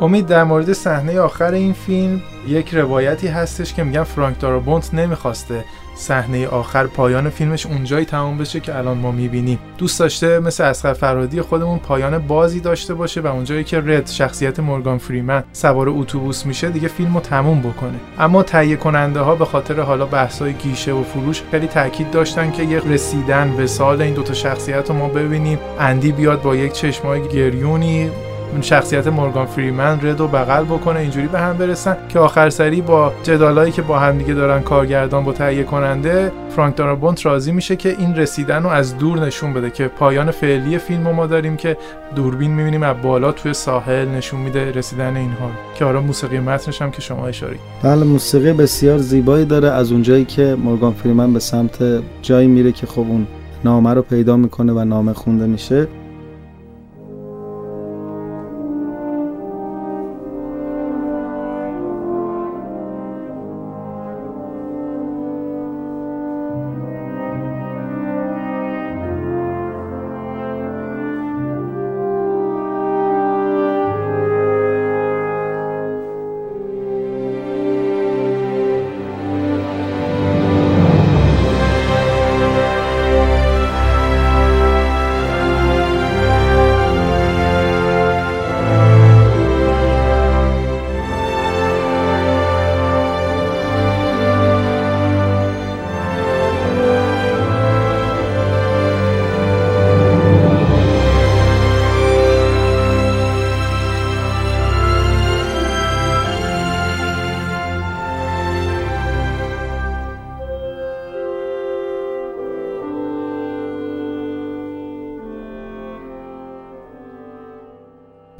امید 0.00 0.26
در 0.26 0.44
مورد 0.44 0.72
صحنه 0.72 1.20
آخر 1.20 1.52
این 1.52 1.72
فیلم 1.72 2.20
یک 2.48 2.74
روایتی 2.74 3.26
هستش 3.26 3.74
که 3.74 3.84
میگن 3.84 4.02
فرانک 4.02 4.40
دارابونت 4.40 4.94
نمی‌خواسته. 4.94 5.64
صحنه 5.94 6.46
آخر 6.46 6.86
پایان 6.86 7.30
فیلمش 7.30 7.66
اونجایی 7.66 8.04
تموم 8.04 8.38
بشه 8.38 8.60
که 8.60 8.76
الان 8.78 8.98
ما 8.98 9.10
می‌بینیم. 9.10 9.58
دوست 9.78 10.00
داشته 10.00 10.38
مثل 10.38 10.64
اسقر 10.64 10.92
فرادی 10.92 11.40
خودمون 11.40 11.78
پایان 11.78 12.18
بازی 12.18 12.60
داشته 12.60 12.94
باشه 12.94 13.20
و 13.20 13.26
اونجایی 13.26 13.64
که 13.64 13.80
رد 13.80 14.06
شخصیت 14.06 14.60
مورگان 14.60 14.98
فریمن 14.98 15.44
سوار 15.52 15.88
اتوبوس 15.88 16.46
میشه 16.46 16.70
دیگه 16.70 16.88
فیلم 16.88 17.14
رو 17.14 17.20
تموم 17.20 17.60
بکنه. 17.60 18.00
اما 18.18 18.42
تهیه 18.42 18.76
کننده 18.76 19.20
ها 19.20 19.34
به 19.34 19.44
خاطر 19.44 19.80
حالا 19.80 20.06
بحثای 20.06 20.52
گیشه 20.52 20.92
و 20.92 21.02
فروش 21.02 21.42
خیلی 21.50 21.66
تاکید 21.66 22.10
داشتن 22.10 22.50
که 22.50 22.62
یک 22.62 22.82
رسیدن 22.86 23.56
به 23.56 23.66
سال 23.66 24.02
این 24.02 24.14
دوتا 24.14 24.34
شخصیت 24.34 24.90
رو 24.90 24.96
ما 24.96 25.08
ببینیم. 25.08 25.58
اندی 25.78 26.12
بیاد 26.12 26.42
با 26.42 26.56
یک 26.56 26.72
چشمای 26.72 27.28
گریونی 27.28 28.10
اون 28.52 28.62
شخصیت 28.62 29.06
مورگان 29.06 29.46
فریمن 29.46 30.00
رد 30.02 30.20
و 30.20 30.28
بغل 30.28 30.64
بکنه 30.64 31.00
اینجوری 31.00 31.26
به 31.26 31.40
هم 31.40 31.56
برسن 31.56 31.96
که 32.08 32.18
آخر 32.18 32.50
سری 32.50 32.80
با 32.80 33.12
جدالایی 33.22 33.72
که 33.72 33.82
با 33.82 33.98
هم 33.98 34.18
دیگه 34.18 34.34
دارن 34.34 34.62
کارگردان 34.62 35.24
با 35.24 35.32
تهیه 35.32 35.62
کننده 35.62 36.32
فرانک 36.50 36.76
دارابونت 36.76 37.26
راضی 37.26 37.52
میشه 37.52 37.76
که 37.76 37.96
این 37.98 38.16
رسیدن 38.16 38.62
رو 38.62 38.68
از 38.68 38.98
دور 38.98 39.18
نشون 39.18 39.52
بده 39.52 39.70
که 39.70 39.88
پایان 39.88 40.30
فعلی 40.30 40.78
فیلم 40.78 41.02
ما 41.02 41.26
داریم 41.26 41.56
که 41.56 41.76
دوربین 42.14 42.50
می‌بینیم 42.50 42.82
از 42.82 42.96
بالا 43.02 43.32
توی 43.32 43.54
ساحل 43.54 44.08
نشون 44.08 44.40
میده 44.40 44.72
رسیدن 44.72 45.16
اینها 45.16 45.50
که 45.74 45.84
حالا 45.84 46.00
موسیقی 46.00 46.38
متنش 46.38 46.82
هم 46.82 46.90
که 46.90 47.00
شما 47.00 47.26
اشاره 47.26 47.56
بله 47.82 48.04
موسیقی 48.04 48.52
بسیار 48.52 48.98
زیبایی 48.98 49.44
داره. 49.44 49.70
از 49.70 49.92
اونجایی 49.92 50.24
که 50.24 50.56
مورگان 50.64 50.92
فریمن 50.92 51.32
به 51.32 51.38
سمت 51.38 51.78
جایی 52.22 52.48
میره 52.48 52.72
که 52.72 52.86
خب 52.86 52.98
اون 52.98 53.26
نامه 53.64 53.94
رو 53.94 54.02
پیدا 54.02 54.36
می‌کنه 54.36 54.72
و 54.72 54.84
نامه 54.84 55.12
خونده 55.12 55.46
میشه. 55.46 55.88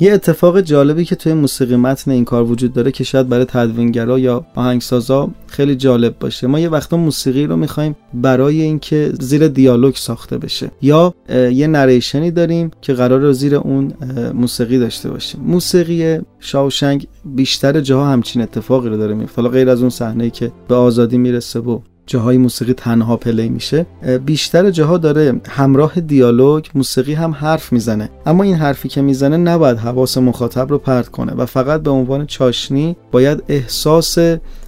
یه 0.02 0.12
اتفاق 0.12 0.60
جالبی 0.60 1.04
که 1.04 1.16
توی 1.16 1.34
موسیقی 1.34 1.76
متن 1.76 2.10
این 2.10 2.24
کار 2.24 2.44
وجود 2.44 2.72
داره 2.72 2.92
که 2.92 3.04
شاید 3.04 3.28
برای 3.28 3.44
تدوینگرا 3.44 4.18
یا 4.18 4.44
آهنگسازا 4.54 5.30
خیلی 5.46 5.76
جالب 5.76 6.18
باشه. 6.18 6.46
ما 6.46 6.60
یه 6.60 6.68
وقتا 6.68 6.96
موسیقی 6.96 7.46
رو 7.46 7.56
می‌خوایم 7.56 7.96
برای 8.14 8.62
اینکه 8.62 9.12
زیر 9.20 9.48
دیالوگ 9.48 9.94
ساخته 9.94 10.38
بشه 10.38 10.70
یا 10.82 11.14
یه 11.52 11.66
نریشنی 11.66 12.30
داریم 12.30 12.70
که 12.80 12.92
قرار 12.92 13.32
زیر 13.32 13.54
اون 13.54 13.92
موسیقی 14.34 14.78
داشته 14.78 15.10
باشیم. 15.10 15.40
موسیقی 15.44 16.18
شاوشنگ 16.38 17.06
بیشتر 17.24 17.80
جاها 17.80 18.12
همچین 18.12 18.42
اتفاقی 18.42 18.88
رو 18.88 18.96
داره 18.96 19.14
میفته 19.14 19.36
حالا 19.36 19.48
غیر 19.48 19.68
از 19.68 19.80
اون 19.80 19.90
صحنه 19.90 20.30
که 20.30 20.52
به 20.68 20.74
آزادی 20.74 21.18
می‌رسه 21.18 21.60
و 21.60 21.78
جاهای 22.10 22.38
موسیقی 22.38 22.72
تنها 22.72 23.16
پلی 23.16 23.48
میشه 23.48 23.86
بیشتر 24.26 24.70
جاها 24.70 24.98
داره 24.98 25.40
همراه 25.48 26.00
دیالوگ 26.00 26.64
موسیقی 26.74 27.14
هم 27.14 27.30
حرف 27.32 27.72
می‌زنه. 27.72 28.10
اما 28.26 28.42
این 28.42 28.54
حرفی 28.54 28.88
که 28.88 29.02
می‌زنه 29.02 29.36
نباید 29.36 29.78
حواس 29.78 30.18
مخاطب 30.18 30.70
رو 30.70 30.78
پرت 30.78 31.08
کنه 31.08 31.32
و 31.32 31.46
فقط 31.46 31.82
به 31.82 31.90
عنوان 31.90 32.26
چاشنی 32.26 32.96
باید 33.12 33.42
احساس 33.48 34.18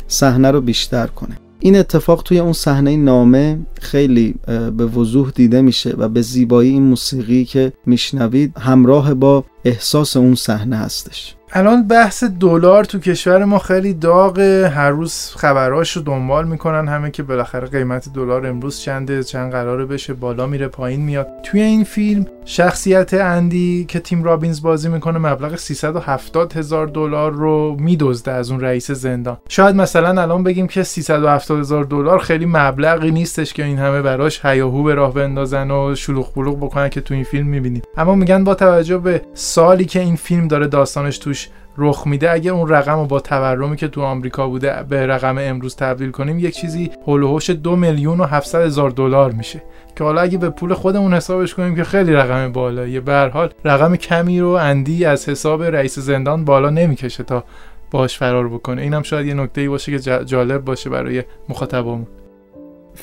صحنه 0.09 0.51
رو 0.51 0.61
بیشتر 0.61 1.07
کنه. 1.07 1.39
این 1.61 1.77
اتفاق 1.77 2.23
توی 2.23 2.39
اون 2.39 2.53
صحنه 2.53 2.97
نامه 2.97 3.59
خیلی 3.81 4.35
به 4.77 4.87
وضوح 4.87 5.31
دیده 5.35 5.61
میشه 5.61 5.95
و 5.99 6.09
به 6.09 6.23
زیبایی 6.23 6.71
این 6.71 6.83
موسیقی 6.83 7.45
که 7.45 7.73
میشنوید 7.87 8.59
همراه 8.59 9.15
با 9.15 9.45
احساس 9.65 10.17
اون 10.17 10.35
صحنه 10.35 10.77
هستش. 10.77 11.35
الان 11.55 11.89
بحث 11.89 12.25
دلار 12.25 12.85
تو 12.85 12.99
کشور 12.99 13.45
ما 13.45 13.59
خیلی 13.59 13.95
داغ 13.95 14.39
هر 14.75 14.91
روز 14.91 15.33
خبراش 15.37 15.97
رو 15.97 16.03
دنبال 16.03 16.49
می‌کنن 16.49 16.89
همه 16.89 17.11
که 17.11 17.23
بالاخره 17.23 17.69
قیمت 17.69 18.09
دلار 18.15 18.47
امروز 18.47 18.81
چنده 18.81 19.25
چند 19.25 19.53
قراره 19.53 19.87
بشه 19.87 20.15
بالا 20.15 20.47
میره 20.47 20.69
پایین 20.69 21.01
میاد. 21.01 21.29
توی 21.43 21.61
این 21.61 21.85
فیلم 21.85 22.27
شخصیت 22.45 23.15
اندی 23.15 23.85
که 23.89 24.01
تیم 24.01 24.25
رابینز 24.25 24.63
بازی 24.63 24.89
می‌کنه 24.89 25.19
مبلغ 25.19 25.57
370 25.57 26.53
هزار 26.53 26.87
دلار 26.87 27.33
رو 27.33 27.77
میدزده 27.81 28.33
از 28.33 28.51
اون 28.51 28.61
رئیس 28.61 28.91
زندان. 28.91 29.37
شاید 29.49 29.77
مثلا 29.77 30.23
الان 30.23 30.43
بگیم 30.43 30.67
که 30.67 30.83
370 30.83 31.59
هزار 31.59 31.85
دلار 31.85 32.19
خیلی 32.19 32.47
مبلغی 32.47 33.11
نیستش 33.11 33.53
که 33.53 33.65
این 33.65 33.79
همه 33.79 34.03
براش 34.03 34.45
هیاهو 34.45 34.83
به 34.83 34.95
راه 34.95 35.15
بندازن 35.15 35.71
و 35.71 35.95
شلوغ 35.95 36.35
بلوغ 36.35 36.57
بکنن 36.57 36.89
که 36.89 37.01
تو 37.01 37.15
این 37.15 37.25
فیلم 37.25 37.47
می‌بینیم. 37.47 37.83
اما 37.97 38.15
میگن 38.15 38.45
با 38.45 38.55
توجه 38.55 38.99
به 38.99 39.23
سالی 39.53 39.85
که 39.85 40.01
این 40.01 40.17
فیلم 40.17 40.49
داره 40.49 40.67
داستانش 40.67 41.19
توش 41.19 41.49
رخ 41.79 42.07
میده 42.07 42.31
اگه 42.31 42.51
اون 42.51 42.69
رقم 42.69 42.99
رو 42.99 43.07
با 43.07 43.21
تورمی 43.21 43.77
که 43.77 43.89
تو 43.89 44.03
آمریکا 44.03 44.49
بوده 44.49 44.85
به 44.89 45.07
رقم 45.07 45.39
امروز 45.39 45.77
تبدیل 45.77 46.11
کنیم 46.11 46.39
یک 46.39 46.55
چیزی 46.55 46.91
حول 47.07 47.41
دو 47.63 47.77
میلیون 47.77 48.21
و 48.21 48.25
700 48.25 48.61
هزار 48.61 48.91
دلار 48.91 49.33
میشه. 49.33 49.63
که 49.97 50.05
حالا 50.05 50.21
اگه 50.21 50.39
به 50.39 50.51
پول 50.51 50.75
خودمون 50.75 51.15
حسابش 51.15 51.55
کنیم 51.55 51.75
که 51.75 51.85
خیلی 51.85 52.13
رقم 52.13 52.53
بالاییه. 52.53 53.01
به 53.01 53.31
حال 53.35 53.51
رقم 53.65 53.97
کمی 53.97 54.41
رو 54.41 54.49
اندی 54.49 55.05
از 55.05 55.29
حساب 55.29 55.63
رئیس 55.63 55.99
زندان 55.99 56.45
بالا 56.45 56.71
نمی‌کشه 56.71 57.23
تا 57.23 57.45
باش 57.91 58.19
فرار 58.19 58.49
بکنه. 58.49 58.83
اینم 58.83 59.03
شاید 59.03 59.27
یه 59.27 59.35
نکته 59.35 59.61
ای 59.61 59.69
باشه 59.69 59.99
که 59.99 60.25
جالب 60.25 60.65
باشه 60.65 60.91
برای 60.91 61.23
مخاطبمون. 61.49 62.07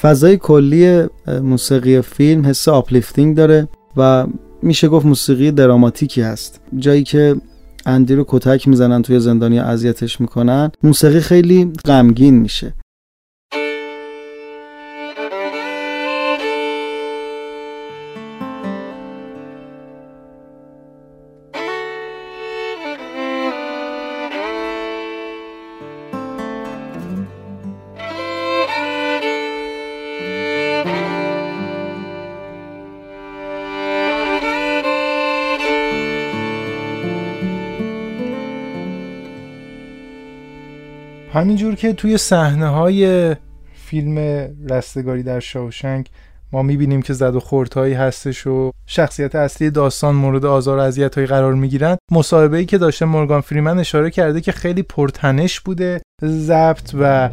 فضای 0.01 0.37
کلی 0.37 1.07
موسیقی 1.41 2.01
فیلم 2.01 2.45
حس 2.45 2.67
uplifting 2.67 3.37
داره 3.37 3.67
و 3.97 4.25
میشه 4.61 4.87
گفت 4.87 5.05
موسیقی 5.05 5.51
دراماتیکی 5.51 6.21
هست. 6.21 6.61
جایی 6.77 7.03
که 7.03 7.35
اندی 7.85 8.15
رو 8.15 8.25
کتک 8.27 8.67
می‌زنن 8.67 9.01
توی 9.01 9.19
زندانی 9.19 9.59
اذیتش 9.59 10.21
می‌کنن 10.21 10.71
موسیقی 10.83 11.19
خیلی 11.19 11.71
غمگین 11.85 12.39
میشه. 12.39 12.73
همینجور 41.49 41.75
که 41.75 41.93
توی 41.93 42.17
صحنه 42.17 42.67
های 42.67 43.35
فیلم 43.73 44.17
رستگاری 44.69 45.23
در 45.23 45.39
شاوشنگ 45.39 46.09
ما 46.51 46.61
می‌بینیم 46.61 47.01
که 47.01 47.13
زد 47.13 47.35
و 47.35 47.39
خورتهایی 47.39 47.93
هستش 47.93 48.47
و 48.47 48.71
شخصیت 48.85 49.35
اصلی 49.35 49.69
داستان 49.69 50.15
مورد 50.15 50.45
آزار 50.45 50.77
و 50.77 50.81
اذیت 50.81 51.15
هایی 51.15 51.27
قرار 51.27 51.53
می‌گیرن 51.53 51.97
مصاحبه 52.11 52.57
ای 52.57 52.65
که 52.65 52.77
داشته 52.77 53.05
مورگان 53.05 53.41
فریمن 53.41 53.79
اشاره 53.79 54.09
کرده 54.09 54.41
که 54.41 54.51
خیلی 54.51 54.83
پرتنش 54.83 55.59
بوده 55.59 56.01
ضبط 56.25 56.91
و 56.99 57.29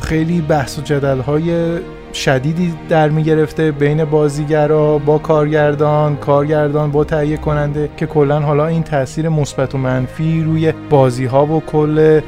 خیلی 0.00 0.40
بحث 0.40 0.78
و 0.78 0.82
جدل 0.82 1.18
های 1.18 1.78
شدیدی 2.12 2.74
در 2.88 3.08
می‌گرفته 3.08 3.72
بین 3.72 4.04
بازیگرا 4.04 4.98
با 4.98 5.18
کارگردان 5.18 6.16
کارگردان 6.16 6.90
با 6.90 7.04
تهیه 7.04 7.36
کننده 7.36 7.90
که 7.96 8.06
کلا 8.06 8.40
حالا 8.40 8.66
این 8.66 8.82
تاثیر 8.82 9.28
مثبت 9.28 9.74
و 9.74 9.78
منفی 9.78 10.42
روی 10.42 10.72
بازی 10.90 11.24
ها 11.24 11.46
و 11.46 11.60
کل 11.60 12.20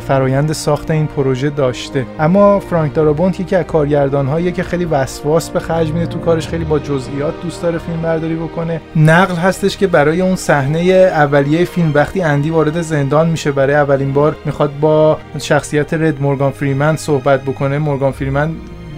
فرایند 0.00 0.52
ساخت 0.52 0.90
این 0.90 1.06
پروژه 1.06 1.50
داشته. 1.50 2.06
اما 2.18 2.60
فرانک 2.60 2.94
دارابونت 2.94 3.40
یکی 3.40 3.56
از 3.56 3.64
کارگردان 3.64 4.52
که 4.52 4.62
خیلی 4.62 4.84
وسواس 4.84 5.50
به 5.50 5.60
خرج 5.60 5.90
میده 5.90 6.06
تو 6.06 6.18
کارش 6.18 6.48
خیلی 6.48 6.64
با 6.64 6.78
جزئیات 6.78 7.34
دوست 7.42 7.62
داره 7.62 7.78
فیلم 7.78 8.02
برداری 8.02 8.34
بکنه. 8.34 8.80
نقل 8.96 9.34
هستش 9.34 9.76
که 9.76 9.86
برای 9.86 10.20
اون 10.20 10.36
صحنه 10.36 10.78
اولیه 10.78 11.64
فیلم 11.64 11.92
وقتی 11.94 12.22
اندی 12.22 12.50
وارد 12.50 12.80
زندان 12.80 13.28
میشه 13.28 13.52
برای 13.52 13.74
اولین 13.74 14.12
بار 14.12 14.36
می‌خواد 14.44 14.72
با 14.80 15.18
شخصیت 15.38 15.94
رد 15.94 16.22
مورگان 16.22 16.50
فریمن 16.50 16.96
صحبت 16.96 17.42
بکنه. 17.42 17.78
مورگان 17.78 18.12
فریمن 18.12 18.50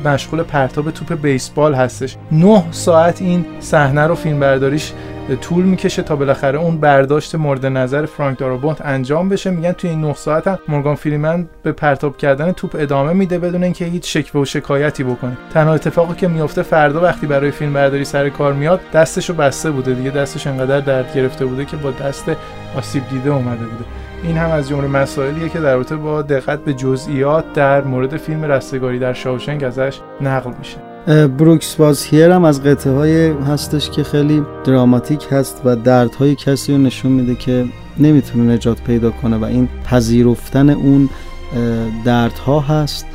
مشغول 0.05 0.43
پرتاب 0.43 0.91
توپ 0.91 1.21
بیسبال 1.21 1.75
هستش. 1.75 2.17
9 2.33 2.63
ساعت 2.71 3.23
این 3.23 3.47
صحنه 3.61 4.07
رو 4.07 4.15
فیلم 4.15 4.41
برداریش 4.41 4.93
طول 5.37 5.65
می‌کشه 5.65 6.03
تا 6.03 6.17
بالاخره 6.17 6.59
اون 6.59 6.79
برداشت 6.79 7.35
مورد 7.35 7.67
نظر 7.67 8.07
فرانک 8.07 8.39
دارابونت 8.39 8.87
انجام 8.87 9.29
بشه. 9.29 9.51
میگن 9.51 9.73
توی 9.73 9.91
این 9.91 10.01
9 10.01 10.15
ساعت 10.15 10.47
هم 10.47 10.59
مورگان 10.69 10.95
فریمن 10.95 11.49
به 11.63 11.73
پرتاب 11.73 12.17
کردن 12.17 12.53
توپ 12.53 12.77
ادامه 12.79 13.13
میده 13.13 13.39
بدون 13.39 13.65
اینکه 13.65 13.85
هیچ 13.85 14.17
شکوه 14.17 14.43
و 14.43 14.45
شکایتی 14.45 15.05
بکنه. 15.05 15.37
تنها 15.55 15.75
اتفاقی 15.75 16.15
که 16.15 16.29
میفته 16.29 16.63
فردا 16.63 17.01
وقتی 17.01 17.27
برای 17.27 17.51
فیلم 17.51 17.73
برداری 17.73 18.05
سر 18.05 18.29
کار 18.29 18.53
میاد 18.53 18.81
دستشو 18.93 19.35
بسته 19.35 19.71
بوده 19.71 19.95
دیگه. 19.95 20.11
دستش 20.11 20.47
انقدر 20.47 20.81
درد 20.81 21.15
گرفته 21.15 21.47
بوده 21.47 21.65
که 21.65 21.77
با 21.77 21.91
دست 21.91 22.31
آسیب 22.77 23.03
دیده 23.11 23.31
اومده 23.31 23.65
بوده. 23.65 23.85
این 24.23 24.37
هم 24.37 24.51
از 24.51 24.69
جمله 24.69 24.87
مسائلیه 24.87 25.49
که 25.49 25.61
در 25.61 25.75
رابطه 25.75 25.97
با 25.97 26.23
دقت 26.23 26.65
به 26.65 26.75
جزئیات 26.75 27.53
در 27.53 27.85
مورد 27.85 28.17
فیلم 28.17 28.45
رستگاری 28.45 28.99
در 28.99 29.13
شاوشنگ 29.13 29.65
ازش 29.65 29.99
نقل 30.21 30.51
میشه. 30.59 30.88
بروکس 31.09 31.75
باز 31.75 32.05
هیر 32.05 32.31
هم 32.31 32.45
از 32.45 32.63
قطعه 32.63 32.93
های 32.93 33.29
هستش 33.29 33.91
که 33.91 34.03
خیلی 34.03 34.43
دراماتیک 34.65 35.27
هست 35.31 35.63
و 35.65 35.77
دردهای 35.77 36.35
کسی 36.35 36.73
رو 36.73 36.79
نشون 36.79 37.13
میده 37.13 37.35
که 37.35 37.65
نمی‌تونه 37.99 38.53
نجات 38.55 38.83
پیدا 38.83 39.11
کنه 39.11 39.37
و 39.37 39.45
این 39.45 39.69
پذیرفتن 39.85 40.71
اون 40.71 41.09
دردها 42.05 42.61
هست 42.61 43.07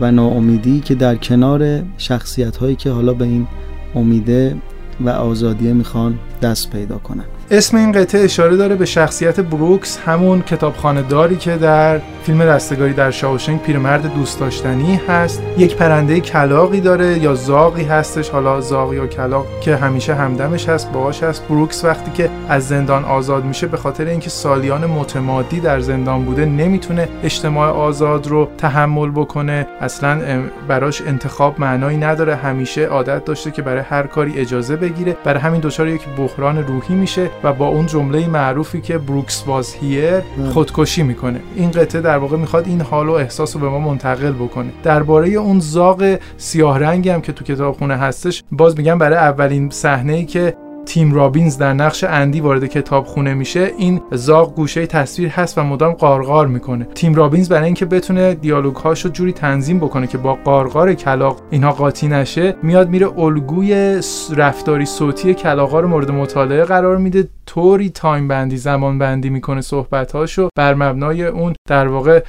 و 0.00 0.10
ناامیدی 0.10 0.80
که 0.80 0.94
در 0.94 1.16
کنار 1.16 1.82
شخصیت 1.98 2.56
هایی 2.56 2.76
که 2.76 2.90
حالا 2.90 3.12
به 3.12 3.24
این 3.24 3.46
امیده 3.94 4.56
و 5.00 5.08
آزادیه 5.08 5.72
می‌خوان 5.72 6.18
دست 6.42 6.70
پیدا 6.70 6.98
کنن. 6.98 7.24
اسم 7.50 7.76
این 7.76 7.92
قطعه 7.92 8.24
اشاره 8.24 8.56
داره 8.56 8.74
به 8.74 8.84
شخصیت 8.84 9.40
بروکس 9.40 9.98
همون 9.98 10.42
کتابخانه 10.42 11.02
داری 11.02 11.36
که 11.36 11.56
در 11.56 12.00
فیلم 12.22 12.42
رستگاری 12.42 12.92
در 12.92 13.10
شاوشنگ 13.10 13.62
پیرمرد 13.62 14.14
دوست 14.14 14.40
داشتنی 14.40 15.00
هست. 15.08 15.42
یک 15.58 15.76
پرنده 15.76 16.20
کلاقی 16.20 16.80
داره 16.80 17.18
یا 17.18 17.34
زاقی 17.34 17.84
هستش 17.84 18.30
حالا 18.30 18.60
زاق 18.60 18.94
یا 18.94 19.06
کلاق 19.06 19.46
که 19.60 19.76
همیشه 19.76 20.14
همدمش 20.14 20.68
هست 20.68 20.92
باهاش 20.92 21.22
هست. 21.22 21.48
بروکس 21.48 21.84
وقتی 21.84 22.10
که 22.10 22.30
از 22.48 22.68
زندان 22.68 23.04
آزاد 23.04 23.44
میشه 23.44 23.66
به 23.66 23.76
خاطر 23.76 24.04
اینکه 24.04 24.30
سالیان 24.30 24.86
متمادی 24.86 25.60
در 25.60 25.80
زندان 25.80 26.24
بوده 26.24 26.46
نمی‌تونه 26.46 27.08
اجتماع 27.22 27.70
آزاد 27.70 28.26
رو 28.26 28.48
تحمل 28.58 29.10
بکنه. 29.10 29.66
اصلا 29.80 30.20
براش 30.68 31.02
انتخاب 31.02 31.60
معنایی 31.60 31.96
نداره. 31.96 32.34
همیشه 32.34 32.84
عادت 32.84 33.24
داشته 33.24 33.50
که 33.50 33.62
برای 33.62 33.82
هر 33.82 34.02
کاری 34.02 34.40
اجازه 34.40 34.76
بگیره. 34.76 35.16
برای 35.24 35.40
همین 35.40 35.60
دچار 35.60 35.88
یک 35.88 36.02
بحران 36.18 36.66
روحی 36.66 36.94
میشه. 36.94 37.30
و 37.44 37.52
با 37.52 37.66
اون 37.68 37.86
جمله 37.86 38.28
معروفی 38.28 38.80
که 38.80 38.98
بروکس 38.98 39.44
واز 39.46 39.74
هیر 39.74 40.20
خودکشی 40.52 41.02
می‌کنه. 41.02 41.40
این 41.56 41.70
قطعه 41.70 42.00
در 42.00 42.18
واقع 42.18 42.36
می‌خواد 42.36 42.66
این 42.66 42.80
حال 42.80 43.08
و 43.08 43.12
احساس 43.12 43.56
رو 43.56 43.62
به 43.62 43.68
ما 43.68 43.78
منتقل 43.78 44.32
بکنه. 44.32 44.70
درباره 44.82 45.28
اون 45.28 45.60
زاغ 45.60 46.18
سیاه 46.36 46.78
رنگی 46.78 47.10
هم 47.10 47.20
که 47.20 47.32
تو 47.32 47.44
کتابخونه 47.44 47.96
هستش 47.96 48.42
باز 48.52 48.78
میگم 48.78 48.98
برای 48.98 49.18
اولین 49.18 49.70
صحنه 49.70 50.12
ای 50.12 50.24
که 50.24 50.54
تیم 50.88 51.14
رابینز 51.14 51.58
در 51.58 51.72
نقش 51.72 52.04
اندی 52.04 52.40
وارد 52.40 52.66
کتاب 52.66 53.06
خونه 53.06 53.34
میشه 53.34 53.72
این 53.78 54.00
زاغ 54.12 54.54
گوشه 54.54 54.86
تصویر 54.86 55.28
هست 55.28 55.58
و 55.58 55.62
مدام 55.62 55.92
قارقار 55.92 56.46
می‌کنه. 56.46 56.84
تیم 56.84 57.14
رابینز 57.14 57.48
برای 57.48 57.64
اینکه 57.64 57.86
بتونه 57.86 58.34
دیالوگ 58.34 58.76
هاشو 58.76 59.08
جوری 59.08 59.32
تنظیم 59.32 59.78
بکنه 59.78 60.06
که 60.06 60.18
با 60.18 60.34
قارقار 60.34 60.94
کلاق 60.94 61.40
اینها 61.50 61.72
قاطی 61.72 62.08
نشه 62.08 62.54
میاد 62.62 62.88
میره 62.88 63.18
الگوی 63.18 64.00
رفتاری 64.36 64.86
صوتی 64.86 65.34
کلاقا 65.34 65.80
رو 65.80 65.88
مورد 65.88 66.10
مطالعه 66.10 66.64
قرار 66.64 66.96
میده 66.96 67.28
طوری 67.46 67.90
تایم 67.90 68.28
بندی 68.28 68.56
زمان 68.56 68.98
بندی 68.98 69.30
می‌کنه 69.30 69.60
صحبت 69.60 70.12
هاشو 70.12 70.48
بر 70.56 70.74
مبنای 70.74 71.24
اون 71.24 71.54
در 71.68 71.88
واقع 71.88 72.22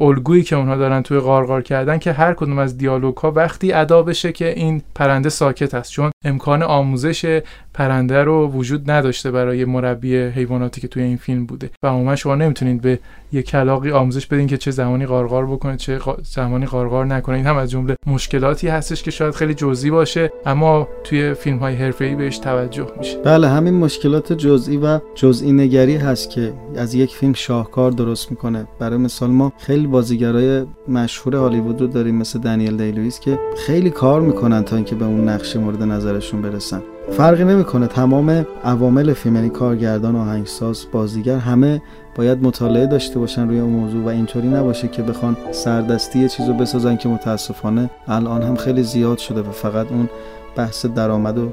الگویی 0.00 0.42
که 0.42 0.56
اونها 0.56 0.76
دارن 0.76 1.02
توی 1.02 1.18
قارقار 1.18 1.62
کردن 1.62 1.98
که 1.98 2.12
هر 2.12 2.34
کدوم 2.34 2.58
از 2.58 2.78
دیالوگ 2.78 3.16
ها 3.16 3.30
وقتی 3.30 3.72
ادا 3.72 4.02
بشه 4.02 4.32
که 4.32 4.52
این 4.52 4.82
پرنده 4.94 5.28
ساکت 5.28 5.74
است. 5.74 5.92
چون 5.92 6.10
امکان 6.24 6.62
آموزش 6.62 7.40
پرنده 7.76 8.24
رو 8.24 8.48
وجود 8.48 8.90
نداشته 8.90 9.30
برای 9.30 9.64
مربی 9.64 10.16
حیواناتی 10.16 10.80
که 10.80 10.88
توی 10.88 11.02
این 11.02 11.16
فیلم 11.16 11.46
بوده. 11.46 11.70
و 11.82 11.86
عموما 11.86 12.16
شما 12.16 12.34
نمی‌تونید 12.34 12.80
به 12.80 12.98
یه 13.32 13.42
کلاقی 13.42 13.90
آموزش 13.90 14.26
بدین 14.26 14.46
که 14.46 14.56
چه 14.56 14.70
زمانی 14.70 15.06
قارقار 15.06 15.46
بکنه 15.46 15.76
چه 15.76 15.98
زمانی 16.22 16.66
قارقار 16.66 17.06
نکنه. 17.06 17.36
این 17.36 17.46
هم 17.46 17.56
از 17.56 17.70
جمله 17.70 17.96
مشکلاتی 18.06 18.68
هستش 18.68 19.02
که 19.02 19.10
شاید 19.10 19.34
خیلی 19.34 19.54
جزئی 19.54 19.90
باشه 19.90 20.30
اما 20.46 20.88
توی 21.04 21.34
فیلم 21.34 21.58
های 21.58 21.74
حرفه‌ای 21.74 22.14
بهش 22.14 22.38
توجه 22.38 22.86
میشه. 22.98 23.18
بله 23.24 23.48
همین 23.48 23.74
مشکلات 23.74 24.32
جزئی 24.32 24.76
و 24.76 25.00
جزئی 25.14 25.52
نگری 25.52 25.96
هست 25.96 26.30
که 26.30 26.52
از 26.76 26.94
یک 26.94 27.10
فیلم 27.14 27.32
شاهکار 27.32 27.90
درست 27.90 28.30
می‌کنه. 28.30 28.66
برای 28.78 28.98
مثال 28.98 29.30
ما 29.30 29.52
خیلی 29.58 29.86
بازیگرای 29.86 30.64
مشهور 30.88 31.36
هالیوود 31.36 31.80
رو 31.80 31.86
داریم 31.86 32.14
مثل 32.14 32.38
دنیل 32.38 32.76
دیلویس 32.76 33.20
که 33.20 33.38
خیلی 33.66 33.90
کار 33.90 34.20
می‌کنن 34.20 34.62
تا 34.62 34.76
اینکه 34.76 34.94
به 34.94 35.04
اون 35.04 35.28
نقش 35.28 35.56
مورد 35.56 35.82
نظرشون 35.82 36.42
برسن. 36.42 36.82
فرقی 37.10 37.44
نمی‌کنه. 37.44 37.86
تمام 37.86 38.46
عوامل 38.64 39.12
فیلم 39.12 39.36
یعنی 39.36 39.50
کارگردان 39.50 40.16
آهنگساز 40.16 40.86
بازیگر 40.92 41.36
همه 41.36 41.82
باید 42.14 42.42
مطالعه 42.42 42.86
داشته 42.86 43.18
باشن 43.18 43.48
روی 43.48 43.60
اون 43.60 43.72
موضوع 43.72 44.04
و 44.04 44.08
اینطوری 44.08 44.48
نباشه 44.48 44.88
که 44.88 45.02
بخوان 45.02 45.36
سردستی 45.50 46.18
یه 46.18 46.28
چیزو 46.28 46.54
بسازن 46.54 46.96
که 46.96 47.08
متاسفانه 47.08 47.90
الان 48.08 48.42
هم 48.42 48.56
خیلی 48.56 48.82
زیاد 48.82 49.18
شده 49.18 49.40
و 49.40 49.50
فقط 49.50 49.92
اون 49.92 50.08
بحث 50.56 50.86
درآمد 50.86 51.38
و 51.38 51.48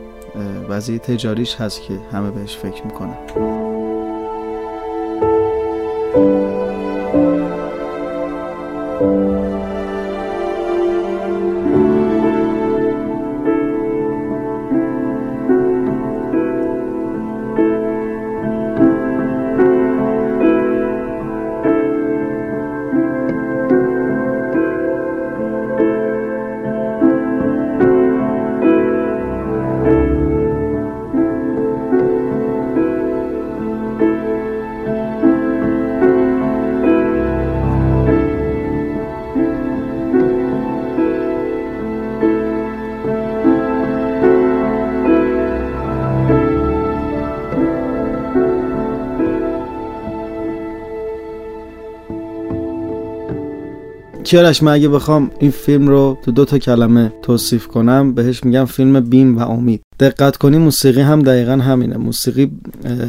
وضعیت 0.69 1.11
تجاریش 1.11 1.55
هست 1.55 1.81
که 1.81 1.93
همه 2.11 2.31
بهش 2.31 2.57
فکر 2.57 2.83
می‌کنن. 2.83 3.62
کیارش 54.34 54.63
من 54.63 54.72
اگه 54.72 54.89
بخوام 54.89 55.32
این 55.39 55.52
فیلم 55.52 55.88
رو 55.88 56.17
تو 56.22 56.32
دو 56.32 56.46
تا 56.46 56.58
کلمه 56.58 57.13
توصیف 57.22 57.67
کنم 57.67 58.13
بهش 58.13 58.43
میگم 58.43 58.65
فیلم 58.65 59.00
بیم 59.00 59.38
و 59.38 59.41
امید. 59.41 59.82
دقت 60.00 60.38
کنی 60.38 60.58
موسیقی 60.58 61.02
هم 61.02 61.22
دقیقا 61.22 61.52
همینه. 61.52 61.98
موسیقی 61.98 62.52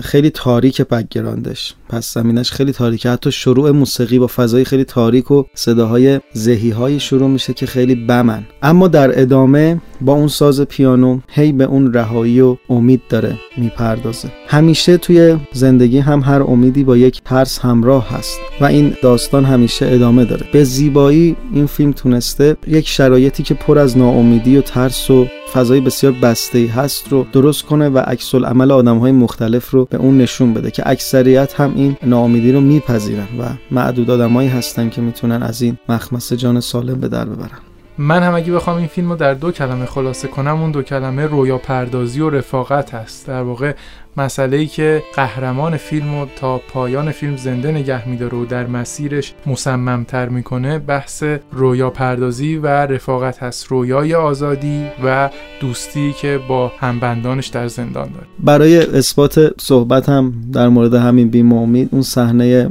خیلی 0.02 0.30
تاریک 0.30 0.82
background 0.82 1.53
ش. 1.53 1.74
پس 1.88 2.14
زمینش 2.14 2.52
خیلی 2.52 2.72
تاریکه. 2.72 3.10
حتی 3.10 3.32
شروع 3.32 3.70
موسیقی 3.70 4.18
با 4.18 4.26
فضای 4.26 4.64
خیلی 4.64 4.84
تاریک 4.84 5.30
و 5.30 5.42
صداهای 5.54 6.20
زهی 6.32 6.70
های 6.70 7.00
شروع 7.00 7.28
میشه 7.28 7.52
که 7.52 7.66
خیلی 7.66 7.94
بم‌ان. 7.94 8.44
اما 8.62 8.88
در 8.88 9.20
ادامه 9.20 9.80
با 10.00 10.12
اون 10.12 10.28
ساز 10.28 10.60
پیانو 10.60 11.20
هی 11.28 11.52
به 11.52 11.64
اون 11.64 11.92
رهایی 11.92 12.40
و 12.40 12.56
امید 12.70 13.02
داره 13.08 13.38
می‌پردازه. 13.56 14.28
همیشه 14.46 14.96
توی 14.96 15.36
زندگی 15.52 15.98
هم 15.98 16.20
هر 16.20 16.42
امیدی 16.42 16.84
با 16.84 16.96
یک 16.96 17.22
ترس 17.24 17.58
همراه 17.58 18.08
هست 18.08 18.38
و 18.60 18.64
این 18.64 18.94
داستان 19.02 19.44
همیشه 19.44 19.86
ادامه 19.86 20.24
داره. 20.24 20.46
به 20.52 20.64
زیبایی 20.64 21.36
این 21.52 21.66
فیلم 21.66 21.92
تونسته 21.92 22.56
یک 22.66 22.88
شرایطی 22.88 23.42
که 23.42 23.54
پر 23.54 23.78
از 23.78 23.98
ناامیدی 23.98 24.56
و 24.56 24.60
ترس 24.60 25.10
و 25.10 25.26
فضای 25.52 25.80
بسیار 25.80 26.12
بسته 26.12 26.58
هست 26.58 27.08
رو 27.08 27.26
درست 27.32 27.62
کنه 27.62 27.88
و 27.88 27.98
عکس 27.98 28.34
العمل 28.34 28.70
آدم 28.70 28.98
های 28.98 29.12
مختلف 29.12 29.63
رو 29.70 29.84
به 29.84 29.96
اون 29.96 30.18
نشون 30.18 30.54
بده 30.54 30.70
که 30.70 30.82
اکثریت 30.86 31.60
هم 31.60 31.72
این 31.76 31.96
ناامیدی 32.02 32.52
رو 32.52 32.60
میپذیرن 32.60 33.28
و 33.40 33.44
معدود 33.70 34.10
آدمایی 34.10 34.48
هستن 34.48 34.88
که 34.88 35.00
می‌تونن 35.00 35.42
از 35.42 35.62
این 35.62 35.78
مخمسه 35.88 36.36
جان 36.36 36.60
سالم 36.60 37.00
به 37.00 37.08
در 37.08 37.24
ببرن. 37.24 37.58
من 37.98 38.22
هم 38.22 38.34
اگه 38.34 38.52
بخوام 38.52 38.76
این 38.76 38.86
فیلم 38.86 39.10
رو 39.10 39.16
در 39.16 39.34
دو 39.34 39.52
کلمه 39.52 39.86
خلاصه 39.86 40.28
کنم 40.28 40.60
اون 40.60 40.70
دو 40.70 40.82
کلمه 40.82 41.26
رویا 41.26 41.58
پردازی 41.58 42.20
و 42.20 42.30
رفاقت 42.30 42.94
هست. 42.94 43.26
در 43.26 43.42
واقع 43.42 43.74
مسئله 44.16 44.56
ای 44.56 44.66
که 44.66 45.02
قهرمان 45.16 45.76
فیلم 45.76 46.20
رو 46.20 46.28
تا 46.36 46.58
پایان 46.58 47.10
فیلم 47.10 47.36
زنده 47.36 47.72
نگه 47.72 48.08
میداره 48.08 48.38
و 48.38 48.44
در 48.44 48.66
مسیرش 48.66 49.34
مصممتر 49.46 50.28
می‌کنه 50.28 50.78
بحث 50.78 51.24
رویا 51.52 51.90
پردازی 51.90 52.56
و 52.56 52.66
رفاقت 52.66 53.42
هست 53.42 53.66
رویای 53.66 54.14
آزادی 54.14 54.84
و 55.04 55.30
دوستی 55.60 56.12
که 56.20 56.40
با 56.48 56.72
همبندانش 56.80 57.46
در 57.46 57.68
زندان 57.68 58.08
داره. 58.12 58.26
برای 58.38 58.76
اثبات 58.98 59.60
صحبت 59.60 60.08
هم 60.08 60.34
در 60.52 60.68
مورد 60.68 60.94
همین 60.94 61.28
بیم 61.28 61.52
امید 61.52 61.88
اون 61.92 62.02
صحنه 62.02 62.70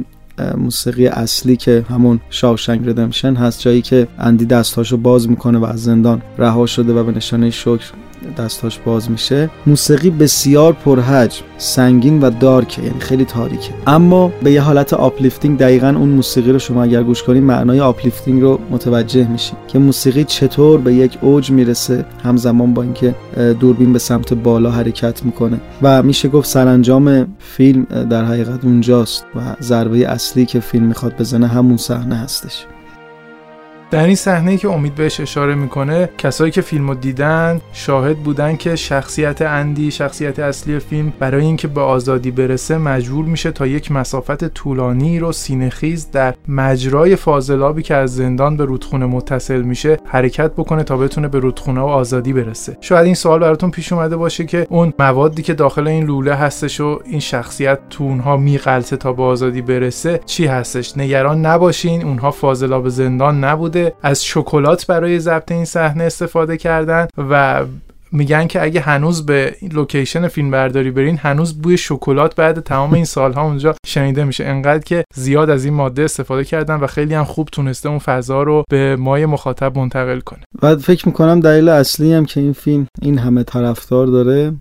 موسیقی 0.56 1.06
اصلی 1.06 1.56
که 1.56 1.84
همون 1.90 2.20
Shawshank 2.30 2.88
Redemption 2.88 3.34
هست 3.34 3.60
جایی 3.60 3.82
که 3.82 4.08
اندی 4.18 4.44
دستاشو 4.44 4.96
باز 4.96 5.30
می‌کنه 5.30 5.58
و 5.58 5.64
از 5.64 5.82
زندان 5.82 6.22
رها 6.38 6.66
شده 6.66 6.92
و 6.92 7.04
به 7.04 7.12
نشانه 7.12 7.50
شکر 7.50 7.92
دستاش 8.38 8.78
باز 8.78 9.10
میشه. 9.10 9.50
موسیقی 9.66 10.10
بسیار 10.10 10.72
پرحجم 10.72 11.44
سنگین 11.58 12.20
و 12.20 12.30
dark 12.30 12.72
ه 12.72 12.82
یعنی 12.82 13.00
خیلی 13.00 13.24
تاریکه. 13.24 13.70
اما 13.86 14.32
به 14.42 14.52
یه 14.52 14.60
حالت 14.60 14.92
uplifting 14.92 15.58
دقیقا 15.58 15.88
اون 15.88 16.08
موسیقی 16.08 16.52
رو 16.52 16.58
شما 16.58 16.82
اگر 16.82 17.02
گوش 17.02 17.22
کنید 17.22 17.42
معنای 17.42 17.80
uplifting 17.80 18.42
رو 18.42 18.60
متوجه 18.70 19.28
میشین 19.28 19.56
که 19.68 19.78
موسیقی 19.78 20.24
چطور 20.24 20.80
به 20.80 20.94
یک 20.94 21.18
اوج 21.20 21.50
می‌رسه 21.50 22.04
همزمان 22.24 22.74
با 22.74 22.82
اینکه 22.82 23.14
دوربین 23.60 23.92
به 23.92 23.98
سمت 23.98 24.34
بالا 24.34 24.70
حرکت 24.70 25.24
می‌کنه. 25.24 25.60
و 25.82 26.02
میشه 26.02 26.28
گفت 26.28 26.48
سرانجام 26.48 27.26
فیلم 27.38 27.84
در 27.84 28.24
حقیقت 28.24 28.64
اونجاست 28.64 29.24
و 29.36 29.40
ضربه 29.62 30.08
اصلی 30.08 30.46
که 30.46 30.60
فیلم 30.60 30.84
می‌خواد 30.84 31.16
بزنه 31.18 31.46
همون 31.46 31.76
صحنه 31.76 32.16
هستش. 32.16 32.66
در 33.90 34.06
این 34.06 34.16
صحنه 34.16 34.56
که 34.56 34.68
امید 34.68 34.94
بهش 34.94 35.20
اشاره 35.20 35.54
می‌کنه 35.54 36.10
کسایی 36.18 36.50
که 36.50 36.60
فیلم 36.60 36.94
دیدن 36.94 37.60
شاهد 37.72 38.16
بودن 38.16 38.56
که 38.56 38.76
شخصیت 38.76 39.42
اندی 39.42 39.90
شخصیت 39.90 40.38
اصلی 40.38 40.78
فیلم 40.78 41.12
برای 41.18 41.44
اینکه 41.44 41.68
به 41.68 41.80
آزادی 41.80 42.30
برسه 42.30 42.78
مجبور 42.78 43.24
میشه 43.24 43.50
تا 43.50 43.66
یک 43.66 43.92
مسافت 43.92 44.44
طولانی 44.44 45.18
رو 45.18 45.32
سینهخیز 45.32 46.10
در 46.10 46.34
مجرای 46.48 47.16
فاضلابی 47.16 47.82
که 47.82 47.94
از 47.94 48.14
زندان 48.14 48.56
به 48.56 48.64
رودخونه 48.64 49.06
متصل 49.06 49.62
میشه 49.62 49.98
حرکت 50.04 50.50
بکنه 50.50 50.82
تا 50.82 50.96
بتونه 50.96 51.28
به 51.28 51.38
رودخونه 51.38 51.80
و 51.80 51.84
آزادی 51.84 52.32
برسه. 52.32 52.76
شاید 52.80 53.06
این 53.06 53.14
سوال 53.14 53.40
براتون 53.40 53.70
پیش 53.70 53.92
اومده 53.92 54.16
باشه 54.16 54.44
که 54.44 54.66
اون 54.70 54.92
موادی 54.98 55.42
که 55.42 55.54
داخل 55.54 55.88
این 55.88 56.04
لوله 56.04 56.34
هستش 56.34 56.80
و 56.80 57.00
این 57.04 57.20
شخصیت 57.20 57.78
تو 57.90 58.04
اونها 58.04 58.36
میغلطه 58.36 58.96
تا 58.96 59.12
به 59.12 59.22
آزادی 59.22 59.62
برسه 59.62 60.20
چی 60.26 60.46
هستش؟ 60.46 60.98
نگران 60.98 61.46
نباشین 61.46 62.04
اونها 62.04 62.30
فاضلاب 62.30 62.88
زندان 62.88 63.44
نبوده 63.76 63.94
از 64.02 64.24
شکلات 64.24 64.86
برای 64.86 65.20
ضبط 65.20 65.52
این 65.52 65.64
صحنه 65.64 66.04
استفاده 66.04 66.56
کردن 66.56 67.06
و 67.30 67.64
میگن 68.12 68.46
که 68.46 68.62
اگه 68.62 68.80
هنوز 68.80 69.26
به 69.26 69.56
لوکیشن 69.72 70.28
فیلم 70.28 70.50
برداری 70.50 70.90
برین 70.90 71.16
هنوز 71.16 71.62
بوی 71.62 71.76
شکلات 71.76 72.36
بعد 72.36 72.60
تمام 72.60 72.94
این 72.94 73.04
سالها 73.04 73.42
اونجا 73.42 73.74
شنیده 73.86 74.24
میشه. 74.24 74.44
انقدر 74.44 74.84
که 74.84 75.04
زیاد 75.14 75.50
از 75.50 75.64
این 75.64 75.74
ماده 75.74 76.02
استفاده 76.02 76.44
کردن 76.44 76.74
و 76.74 76.86
خیلی 76.86 77.14
هم 77.14 77.24
خوب 77.24 77.48
تونسته 77.52 77.88
اون 77.88 77.98
فضا 77.98 78.42
رو 78.42 78.64
به 78.70 78.96
مای 78.96 79.26
مخاطب 79.26 79.78
منتقل 79.78 80.20
کنه. 80.20 80.40
بعد 80.62 80.78
فکر 80.78 81.08
می‌کنم 81.08 81.40
دلیل 81.40 81.68
اصلی 81.68 82.12
هم 82.12 82.24
که 82.24 82.40
این 82.40 82.52
فیلم 82.52 82.86
این 83.02 83.18
همه 83.18 83.42
طرفدار 83.42 84.06
داره 84.06 84.54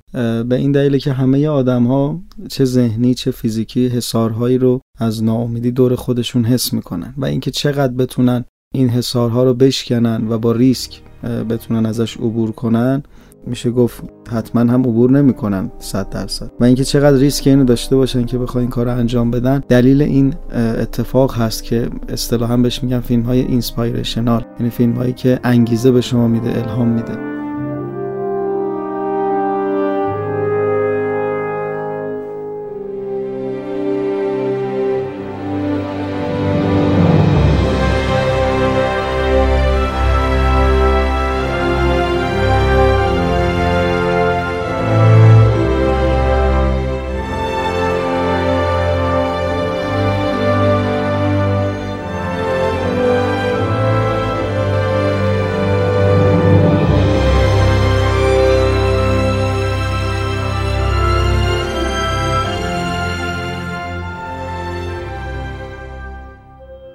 به 0.43 0.55
این 0.55 0.71
دلیل 0.71 0.97
که 0.97 1.13
همه 1.13 1.47
آدم 1.47 1.83
ها 1.83 2.19
چه 2.49 2.65
ذهنی 2.65 3.13
چه 3.13 3.31
فیزیکی 3.31 3.87
حسارهایی 3.87 4.57
رو 4.57 4.81
از 4.99 5.23
ناامیدی 5.23 5.71
دور 5.71 5.95
خودشون 5.95 6.45
حس 6.45 6.73
می‌کنن 6.73 7.13
و 7.17 7.25
اینکه 7.25 7.51
چقدر 7.51 7.93
بتونن 7.93 8.45
این 8.75 8.89
حسارها 8.89 9.43
رو 9.43 9.53
بشکنن 9.53 10.27
و 10.29 10.37
با 10.37 10.51
ریسک 10.51 11.01
بتونن 11.49 11.85
ازش 11.85 12.17
عبور 12.17 12.51
کنن 12.51 13.03
میشه 13.47 13.71
گفت 13.71 14.03
حتما 14.31 14.61
هم 14.61 14.81
عبور 14.81 15.11
نمی‌کنن 15.11 15.71
100 15.79 16.09
درصد. 16.09 16.51
و 16.59 16.63
اینکه 16.63 16.83
چقدر 16.83 17.17
ریسک 17.17 17.47
اینو 17.47 17.63
داشته 17.63 17.95
باشن 17.95 18.25
که 18.25 18.37
بخواین 18.37 18.69
کار 18.69 18.85
رو 18.85 18.97
انجام 18.97 19.31
بدن 19.31 19.63
دلیل 19.69 20.01
این 20.01 20.33
اتفاق 20.53 21.35
هست 21.35 21.63
که 21.63 21.89
اصطلاحا 22.09 22.57
بهش 22.57 22.83
میگن 22.83 22.99
فیلم 22.99 23.21
های 23.21 23.39
inspirational 23.39 24.45
یعنی 24.59 24.69
فیلم 24.69 24.93
هایی 24.93 25.13
که 25.13 25.39
انگیزه 25.43 25.91
به 25.91 26.01
شما 26.01 26.27
میده 26.27 26.57
الهام 26.57 26.87
میده. 26.87 27.42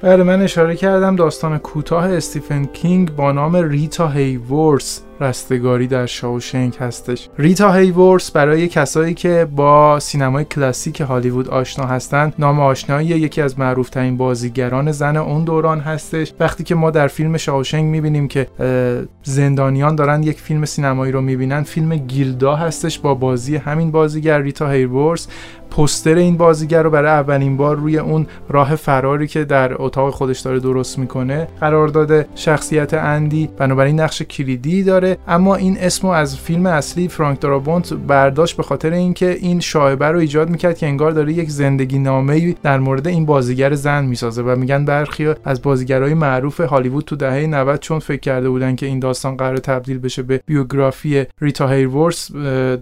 بله 0.02 0.22
من 0.22 0.42
اشاره 0.42 0.76
کردم 0.76 1.16
داستان 1.16 1.58
کوتاه 1.58 2.12
استیفن 2.12 2.64
کینگ 2.64 3.16
با 3.16 3.32
نام 3.32 3.56
ریتا 3.56 4.08
هیورث 4.08 5.02
رستگاری 5.20 5.86
در 5.86 6.06
شاوشنک 6.06 6.76
هستش. 6.80 7.28
ریتا 7.38 7.72
هیورث 7.72 8.30
برای 8.30 8.68
کسایی 8.68 9.14
که 9.14 9.48
با 9.56 10.00
سینمای 10.00 10.44
کلاسیک 10.44 11.00
هالیوود 11.00 11.48
آشنا 11.48 11.86
هستند 11.86 12.34
نام 12.38 12.60
آشنایی 12.60 13.08
یکی 13.08 13.42
از 13.42 13.58
معروفترین 13.58 14.16
بازیگران 14.16 14.92
زن 14.92 15.16
اون 15.16 15.44
دوران 15.44 15.80
هستش. 15.80 16.32
وقتی 16.40 16.64
که 16.64 16.74
ما 16.74 16.90
در 16.90 17.08
فیلم 17.08 17.36
شاوشنک 17.36 17.84
می‌بینیم 17.84 18.28
که 18.28 18.46
زندانیان 19.22 19.96
دارن 19.96 20.22
یک 20.22 20.40
فیلم 20.40 20.64
سینمایی 20.64 21.12
رو 21.12 21.20
می‌بینن 21.20 21.62
فیلم 21.62 21.96
گیلدا 21.96 22.56
هستش 22.56 22.98
با 22.98 23.14
بازی 23.14 23.56
همین 23.56 23.90
بازیگر 23.90 24.38
ریتا 24.42 24.70
هیورث 24.70 25.28
پستر 25.70 26.14
این 26.14 26.36
بازیگر 26.36 26.82
رو 26.82 26.90
برای 26.90 27.10
اولین 27.10 27.56
بار 27.56 27.76
روی 27.76 27.98
اون 27.98 28.26
راه 28.48 28.76
فراری 28.76 29.26
که 29.26 29.44
در 29.44 29.82
اتاق 29.82 30.14
خودش 30.14 30.40
داره 30.40 30.60
درست 30.60 30.98
می‌کنه 30.98 31.48
قرار 31.60 31.88
داده 31.88 32.26
شخصیت 32.34 32.94
اندی. 32.94 33.48
بنابراین 33.58 34.00
نقش 34.00 34.22
کلیدی 34.22 34.82
داره. 34.82 35.07
اما 35.28 35.54
این 35.54 35.78
اسمو 35.78 36.10
از 36.10 36.36
فیلم 36.36 36.66
اصلی 36.66 37.08
فرانک 37.08 37.40
درابونت 37.40 37.92
برداشت 37.94 38.56
به 38.56 38.62
خاطر 38.62 38.92
اینکه 38.92 39.30
این 39.30 39.60
شایبه 39.60 40.06
رو 40.06 40.18
ایجاد 40.18 40.50
می‌کرد 40.50 40.78
که 40.78 40.86
انگار 40.86 41.10
داره 41.10 41.32
یک 41.32 41.50
زندگی 41.50 41.98
نامه 41.98 42.54
در 42.62 42.78
مورد 42.78 43.08
این 43.08 43.26
بازیگر 43.26 43.74
زن 43.74 44.04
می‌سازه 44.04 44.42
و 44.42 44.56
میگن 44.56 44.84
برخی 44.84 45.34
از 45.44 45.62
بازیگرای 45.62 46.14
معروف 46.14 46.60
هالیوود 46.60 47.04
تو 47.04 47.16
دهه 47.16 47.46
90 47.46 47.80
چون 47.80 47.98
فکر 47.98 48.20
کرده 48.20 48.48
بودن 48.48 48.76
که 48.76 48.86
این 48.86 48.98
داستان 48.98 49.36
قرار 49.36 49.58
تبدیل 49.58 49.98
بشه 49.98 50.22
به 50.22 50.40
بیوگرافی 50.46 51.24
ریتا 51.40 51.68
هیرورس 51.68 52.30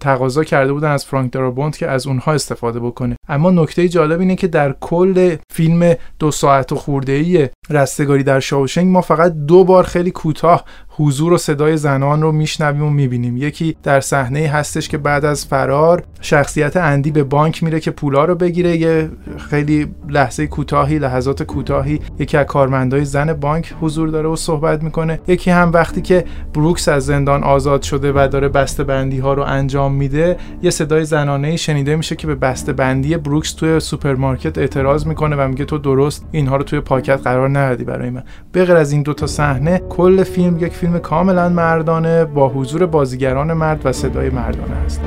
تقاضا 0.01 0.45
کرده 0.45 0.73
بودن 0.73 0.91
از 0.91 1.05
فرانک 1.05 1.33
درابونت 1.33 1.79
که 1.79 1.89
از 1.89 2.07
اونها 2.07 2.33
استفاده 2.33 2.81
بکنه. 2.81 3.17
اما 3.29 3.51
نکته 3.51 3.89
جالب 3.89 4.21
اینه 4.21 4.37
که 4.37 4.47
در 4.47 4.75
کل 4.81 5.37
فیلم 5.53 5.95
دو 6.19 6.31
ساعت 6.31 6.73
و 6.73 6.77
خورده 6.77 7.13
ای 7.13 7.49
رستگاری 7.71 8.23
در 8.23 8.41
شاوشنگ 8.41 8.87
ما 8.87 9.01
فقط 9.01 9.33
دو 9.33 9.65
بار 9.65 9.85
خیلی 9.85 10.11
کوتاه 10.11 10.65
حضور 10.99 11.33
و 11.33 11.39
صدای 11.39 11.77
زنان 11.77 12.23
رو 12.23 12.33
میشنویم 12.33 12.83
و 12.83 12.91
می‌بینیم. 12.91 13.37
یکی 13.37 13.77
در 13.83 14.01
صحنه 14.01 14.41
هستش 14.49 14.89
که 14.89 14.99
بعد 14.99 15.25
از 15.25 15.47
فرار 15.47 16.03
شخصیت 16.21 16.77
اندی 16.77 17.11
به 17.11 17.25
بانک 17.25 17.63
میره 17.63 17.81
که 17.81 17.91
پولا 17.91 18.25
رو 18.25 18.35
بگیره. 18.35 18.77
یه 18.77 19.11
خیلی 19.51 19.87
لحظه 20.09 20.47
کوتاهی 20.47 20.99
لحظات 20.99 21.43
کوتاهی 21.43 22.01
یکی 22.19 22.37
از 22.37 22.47
کارمندای 22.47 23.05
زن 23.05 23.33
بانک 23.33 23.75
حضور 23.81 24.09
داره 24.09 24.29
و 24.29 24.37
صحبت 24.37 24.83
می‌کنه. 24.83 25.21
یکی 25.29 25.51
هم 25.51 25.73
وقتی 25.73 26.03
که 26.03 26.25
بروکس 26.55 26.89
از 26.89 27.07
زندان 27.07 27.45
آزاد 27.45 27.83
شده 27.83 28.13
و 28.13 28.29
داره 28.33 28.49
بسته 28.49 28.85
بندی 28.85 29.19
ها 29.19 29.35
رو 29.35 29.43
انجام 29.43 29.95
میده 29.95 30.37
یه 30.63 30.71
صدای 30.71 31.05
زنانه 31.05 31.57
شنیده 31.57 31.97
میشه 31.97 32.17
که 32.17 32.27
به 32.27 32.35
بسته 32.35 32.73
بندی 32.73 33.17
بروکس 33.17 33.53
توی 33.53 33.81
سوپرمارکت 33.81 34.59
اعتراض 34.59 35.07
می‌کنه 35.07 35.37
و 35.37 35.49
میگه 35.49 35.65
تو 35.65 35.79
درست 35.79 36.27
اینها 36.33 36.57
رو 36.57 36.63
توی 36.63 36.81
پاکت 36.81 37.21
قرار 37.25 37.49
ندادی 37.49 37.85
برای 37.85 38.11
من. 38.11 38.23
بغیر 38.55 38.77
از 38.77 38.93
این 38.93 39.03
دوتا 39.03 39.27
صحنه 39.27 39.83
کل 39.89 40.23
فیلم 40.25 40.57
یک 40.57 40.73
کاملا 40.93 41.49
مردانه 41.49 42.25
با 42.25 42.49
حضور 42.49 42.87
بازیگران 42.87 43.53
مرد 43.53 43.87
و 43.87 43.93
صدای 43.93 44.31
مردانه 44.31 44.77
است. 44.77 45.01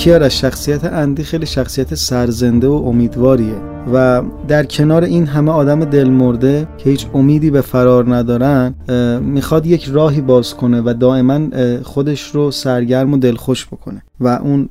کیار 0.00 0.22
از 0.22 0.38
شخصیت 0.38 0.84
اندی 0.84 1.24
خیلی 1.24 1.46
شخصیت 1.46 1.94
سرزنده 1.94 2.68
و 2.68 2.72
امیدواریه 2.72 3.54
و 3.92 4.22
در 4.48 4.64
کنار 4.64 5.04
این 5.04 5.26
همه 5.26 5.52
آدم 5.52 5.84
دلمرده 5.84 6.68
که 6.78 6.90
هیچ 6.90 7.06
امیدی 7.14 7.50
به 7.50 7.60
فرار 7.60 8.16
ندارن 8.16 8.74
می‌خواد 9.22 9.66
یک 9.66 9.84
راهی 9.84 10.20
باز 10.20 10.54
کنه 10.54 10.80
و 10.80 10.94
دائما 11.00 11.40
خودش 11.82 12.22
رو 12.22 12.50
سرگرم 12.50 13.12
و 13.12 13.16
دلخوش 13.16 13.66
بکنه 13.66 14.02
و 14.20 14.28
اون 14.28 14.68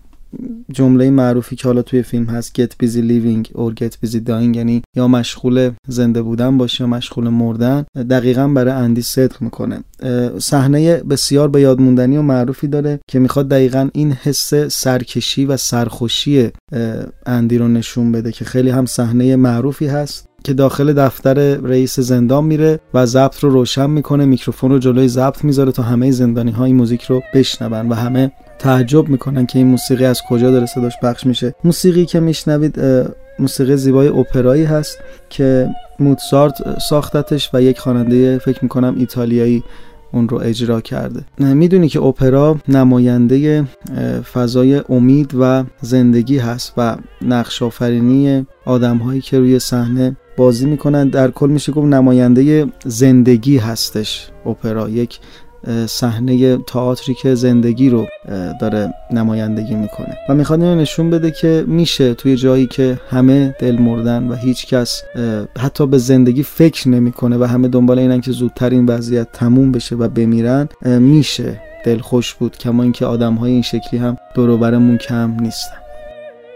جمله 0.71 1.09
معروفی 1.09 1.55
که 1.55 1.67
حالا 1.67 1.81
توی 1.81 2.03
فیلم 2.03 2.25
هست 2.25 2.61
get 2.61 2.85
busy 2.85 3.01
living 3.01 3.51
or 3.51 3.83
get 3.83 4.07
busy 4.07 4.19
dying 4.27 4.55
یعنی 4.55 4.81
یا 4.95 5.07
مشغول 5.07 5.71
زنده 5.87 6.21
بودن 6.21 6.57
باشه 6.57 6.83
یا 6.83 6.87
مشغول 6.87 7.29
مردن 7.29 7.85
دقیقا 8.09 8.47
برای 8.47 8.73
اندی 8.73 9.01
صدق 9.01 9.41
می‌کنه. 9.41 9.83
صحنه 10.37 10.97
بسیار 10.97 11.47
به 11.47 11.61
یاد 11.61 11.79
و 11.79 12.21
معروفی 12.21 12.67
داره 12.67 12.99
که 13.07 13.19
می‌خواد 13.19 13.47
دقیقا 13.47 13.89
این 13.93 14.11
حس 14.11 14.53
سرکشی 14.53 15.45
و 15.45 15.57
سرخوشی 15.57 16.49
اندی 17.25 17.57
رو 17.57 17.67
نشون 17.67 18.11
بده 18.11 18.31
که 18.31 18.45
خیلی 18.45 18.69
هم 18.69 18.85
صحنه 18.85 19.35
معروفی 19.35 19.87
هست 19.87 20.29
که 20.43 20.53
داخل 20.53 20.93
دفتر 20.93 21.57
رئیس 21.57 21.99
زندان 21.99 22.45
میره 22.45 22.79
و 22.93 23.05
ضبط 23.05 23.39
رو 23.39 23.49
روشن 23.49 23.89
می‌کنه 23.89 24.25
میکروفون 24.25 24.71
رو 24.71 24.79
جلوی 24.79 25.07
ضبط 25.07 25.43
می‌ذاره 25.43 25.71
تا 25.71 25.83
همه 25.83 26.11
زندانی 26.11 26.51
های 26.51 26.73
موزیک 26.73 27.03
رو 27.03 27.21
بشنون 27.33 27.89
و 27.89 27.93
همه 27.93 28.31
تعجب 28.60 29.10
می‌کنن 29.10 29.45
که 29.45 29.60
این 29.60 29.67
موسیقی 29.67 30.06
از 30.06 30.22
کجا 30.30 30.52
داره 30.52 30.65
صداش 30.65 30.93
پخش 31.04 31.26
میشه. 31.26 31.56
موسیقی 31.63 32.06
که 32.06 32.19
میشنوید 32.19 32.82
موسیقی 33.39 33.78
زیبای 33.78 34.08
اپرایی 34.08 34.63
هست 34.63 34.98
که 35.30 35.69
موتسارت 36.00 36.80
ساختتش 36.89 37.50
و 37.54 37.62
یک 37.62 37.80
خواننده 37.80 38.38
فکر 38.38 38.60
می‌کنم 38.62 38.95
ایتالیایی 38.98 39.63
اون 40.12 40.30
رو 40.30 40.38
اجرا 40.38 40.82
کرده. 40.82 41.22
می‌دونی 41.39 41.89
که 41.89 42.02
اپرا 42.02 42.58
نماینده 42.67 43.63
فضای 44.34 44.82
امید 44.89 45.32
و 45.39 45.63
زندگی 45.82 46.38
هست 46.38 46.74
و 46.78 46.95
نقش 47.22 47.62
آفرینی 47.62 48.45
آدم 48.65 48.98
هایی 48.98 49.22
که 49.22 49.39
روی 49.39 49.60
صحنه 49.60 50.15
بازی 50.38 50.65
می‌کنن 50.65 51.08
در 51.08 51.32
کل 51.32 51.50
میشه 51.50 51.72
گفت 51.72 51.88
نماینده 51.88 52.65
زندگی 52.86 53.58
هستش 53.58 54.30
اپرا. 54.45 54.89
یک 54.89 55.19
صحنه 55.88 56.58
تئاتری 56.58 57.13
که 57.13 57.36
زندگی 57.36 57.89
رو 57.89 58.08
داره 58.62 58.93
نمایندگی 59.12 59.75
می‌کنه. 59.75 60.17
و 60.29 60.36
می‌خواد 60.36 60.62
اینو 60.62 60.82
نشون 60.82 61.10
بده 61.10 61.32
که 61.32 61.63
میشه 61.67 62.13
توی 62.13 62.36
جایی 62.36 62.67
که 62.67 62.99
همه 63.10 63.55
دل 63.60 63.77
مردن 63.77 64.27
و 64.27 64.36
هیچ 64.36 64.67
کس 64.67 65.03
حتی 65.60 65.88
به 65.88 65.97
زندگی 65.97 66.43
فکر 66.43 66.89
نمی‌کنه 66.89 67.38
و 67.38 67.43
همه 67.43 67.67
دنبال 67.67 67.99
اینن 67.99 68.21
که 68.21 68.32
زودتر 68.32 68.69
این 68.69 68.86
وضعیت 68.86 69.27
تموم 69.34 69.71
بشه 69.71 69.95
و 69.95 70.08
بمیرن 70.08 70.69
میشه 70.86 71.62
دلخوش 71.86 72.34
بود. 72.34 72.58
کما 72.58 72.84
اینکه 72.84 73.05
آدم 73.05 73.34
های 73.34 73.51
این 73.51 73.62
شکلی 73.62 73.99
هم 73.99 74.17
دور 74.34 74.97
کم 74.97 75.38
نیستن. 75.41 75.77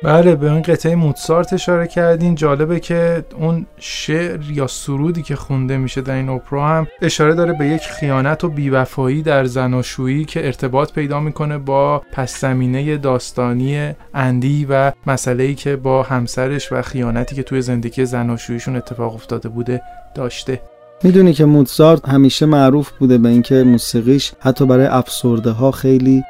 بله 0.04 0.36
به 0.36 0.52
اون 0.52 0.62
قطعه 0.62 0.96
موتسارت 0.96 1.54
اشاره 1.54 1.88
کردین. 1.88 2.36
جالبه 2.36 2.80
که 2.80 3.24
اون 3.36 3.66
شعر 3.78 4.52
یا 4.52 4.68
سرودی 4.68 5.22
که 5.22 5.36
خونده 5.36 5.78
میشه 5.78 6.02
در 6.02 6.14
این 6.14 6.30
اپرا 6.30 6.68
هم 6.68 6.88
اشاره 7.02 7.34
داره 7.34 7.54
به 7.54 7.68
یک 7.68 7.82
خیانت 7.82 8.44
و 8.44 8.50
بیوفایی 8.50 9.22
در 9.22 9.46
زناشویی 9.46 10.26
که 10.26 10.46
ارتباط 10.46 10.94
پیدا 10.94 11.20
می‌کنه 11.20 11.58
با 11.58 12.02
پس 12.12 12.42
زمینه 12.42 12.98
داستانی 12.98 13.94
اندی 14.14 14.68
و 14.70 14.92
مسئله 15.08 15.54
که 15.54 15.76
با 15.76 16.04
همسرش 16.04 16.72
و 16.72 16.82
خیانتی 16.82 17.36
که 17.36 17.44
توی 17.44 17.62
زندگی 17.62 18.06
زناشوییشون 18.06 18.76
اتفاق 18.76 19.14
افتاده 19.16 19.50
بوده 19.50 19.82
داشته. 20.16 20.73
می‌دونی 21.06 21.34
که 21.34 21.46
موتزارت 21.46 22.10
همیشه 22.10 22.46
معروف 22.46 22.92
بوده 23.00 23.18
به 23.18 23.30
اینکه 23.30 23.64
موسیقیش 23.64 24.32
حتی 24.40 24.66
برای 24.66 24.86
افسرده 24.86 25.52
ها 25.52 25.72
خیلی 25.72 26.24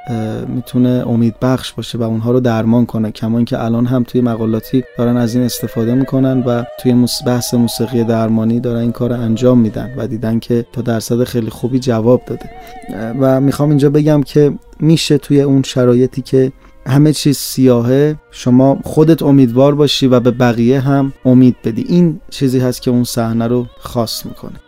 می‌تونه 0.48 1.04
امید 1.08 1.36
بخش 1.42 1.74
باشه 1.74 1.98
و 1.98 2.04
اونها 2.04 2.32
رو 2.32 2.40
درمان 2.40 2.86
کنه. 2.86 3.12
کما 3.12 3.38
اینکه 3.38 3.64
الان 3.64 3.86
هم 3.86 4.04
توی 4.04 4.22
مقالاتی 4.22 4.84
دارن 4.98 5.18
از 5.18 5.36
این 5.36 5.44
استفاده 5.44 5.96
می‌کنن 5.96 6.44
و 6.44 6.64
توی 6.80 7.08
بحث 7.26 7.54
موسیقی 7.54 8.04
درمانی 8.04 8.60
دارن 8.60 8.80
این 8.80 8.92
کار 8.92 9.14
انجام 9.14 9.60
میدن 9.60 9.94
و 9.98 10.08
دیدن 10.08 10.40
که 10.40 10.66
تا 10.74 10.82
درصد 10.82 11.24
خیلی 11.24 11.50
خوبی 11.50 11.80
جواب 11.80 12.22
داده. 12.26 12.50
و 13.20 13.42
می‌خوام 13.42 13.70
اینجا 13.70 13.90
بگم 13.90 14.24
که 14.24 14.54
میشه 14.80 15.18
توی 15.18 15.42
اون 15.42 15.64
شرایطی 15.64 16.22
که 16.22 16.52
همه 16.86 17.14
چیز 17.14 17.38
سیاهه 17.38 18.16
شما 18.32 18.80
خودت 18.84 19.24
امیدوار 19.24 19.76
باشی 19.76 20.08
و 20.08 20.20
به 20.20 20.32
بقیه 20.32 20.80
هم 20.80 21.14
امید 21.26 21.56
بدی. 21.64 21.86
این 21.88 22.20
چیزی 22.30 22.60
هست 22.60 22.82
که 22.82 22.92
اون 22.92 23.04
صحنه 23.04 23.48
رو 23.48 23.66
خاص 23.80 24.26
می‌کنه. 24.26 24.63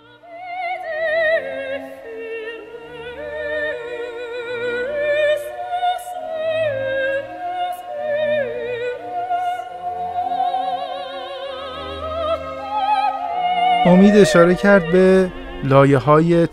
امید 13.86 14.16
اشاره 14.16 14.56
کرد 14.56 14.92
به 14.92 15.32
لایه 15.64 15.98
های 15.98 16.48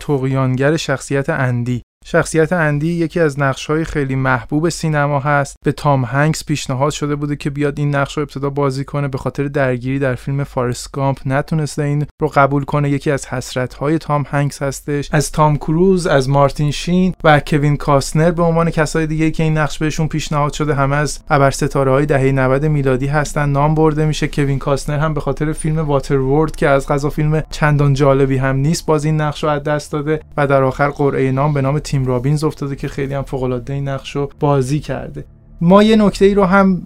شخصیت 0.77 1.29
اندی. 1.29 1.81
شخصیت 2.05 2.53
اندی 2.53 2.87
یکی 2.87 3.19
از 3.19 3.39
نقش 3.39 3.65
های 3.65 3.83
خیلی 3.83 4.15
محبوب 4.15 4.69
سینما 4.69 5.19
هست. 5.19 5.57
به 5.65 5.71
تام 5.71 6.05
هنکس 6.05 6.45
پیشنهاد 6.45 6.91
شده 6.91 7.15
بوده 7.15 7.35
که 7.35 7.49
بیاد 7.49 7.79
این 7.79 7.95
نقش 7.95 8.17
رو 8.17 8.23
ابتدا 8.23 8.49
بازی 8.49 8.85
کنه. 8.85 9.07
به 9.07 9.17
خاطر 9.17 9.43
درگیری 9.43 9.99
در 9.99 10.15
فیلم 10.15 10.43
فارست 10.43 10.91
گامپ 10.91 11.17
نتونسته 11.25 11.83
این 11.83 12.05
رو 12.21 12.27
قبول 12.27 12.63
کنه. 12.63 12.89
یکی 12.89 13.11
از 13.11 13.25
حسرت 13.25 13.73
های 13.73 13.97
تام 13.97 14.25
هنکس 14.29 14.61
هستش. 14.61 15.09
از 15.11 15.31
تام 15.31 15.57
کروز 15.57 16.07
از 16.07 16.29
مارتین 16.29 16.71
شین 16.71 17.13
و 17.23 17.39
کوین 17.39 17.77
کاستنر 17.77 18.31
به 18.31 18.43
عنوان 18.43 18.69
کسای 18.69 19.07
دیگه 19.07 19.31
که 19.31 19.43
این 19.43 19.57
نقش 19.57 19.77
بهشون 19.77 20.07
پیشنهاد 20.07 20.53
شده 20.53 20.75
همه 20.75 20.95
از 20.95 21.19
ابر 21.29 21.51
ستاره 21.51 21.91
های 21.91 22.05
دهه 22.05 22.31
90 22.31 22.65
میلادی 22.65 23.07
هستن. 23.07 23.49
نام 23.49 23.75
برده 23.75 24.05
میشه 24.05 24.27
کوین 24.27 24.59
کاستنر 24.59 24.97
هم 24.99 25.13
به 25.13 25.21
خاطر 25.21 25.53
فیلم 25.53 25.79
Waterworld 25.79 26.55
که 26.55 26.69
از 26.69 26.87
قضا 26.87 27.09
فیلم 27.09 27.43
چندان 27.49 27.93
جالبی 27.93 28.37
هم 28.37 28.55
نیست 28.55 28.85
باز 28.85 29.05
این 29.05 29.21
نقش 29.21 29.43
رو 29.43 29.49
از 29.49 29.63
دست 29.63 29.91
داده 29.91 30.19
و 30.37 30.47
در 30.47 30.63
آخر 30.63 30.89
قرعه 30.89 31.31
نام 31.31 31.53
به 31.53 31.61
نام 31.61 31.79
تیم 31.93 32.05
رابینز 32.05 32.43
افتاده 32.43 32.75
که 32.75 32.87
خیلی 32.87 33.13
هم 33.13 33.23
فوق 33.23 33.43
العاده 33.43 33.73
این 33.73 33.87
نقش 33.87 34.15
رو 34.15 34.29
بازی 34.39 34.79
کرده. 34.79 35.25
ما 35.61 35.83
یه 35.83 35.95
نکته 35.95 36.25
ای 36.25 36.33
رو 36.33 36.43
هم 36.43 36.81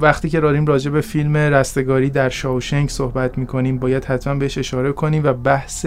وقتی 0.00 0.28
که 0.28 0.40
داریم 0.40 0.66
راجع 0.66 0.90
به 0.90 1.00
فیلم 1.00 1.36
رستگاری 1.36 2.10
در 2.10 2.28
شاوشنک 2.28 2.88
صحبت 2.88 3.38
می‌کنیم 3.38 3.78
باید 3.78 4.04
حتما 4.04 4.34
بهش 4.34 4.58
اشاره 4.58 4.92
کنیم 4.92 5.22
و 5.24 5.32
بحث 5.32 5.86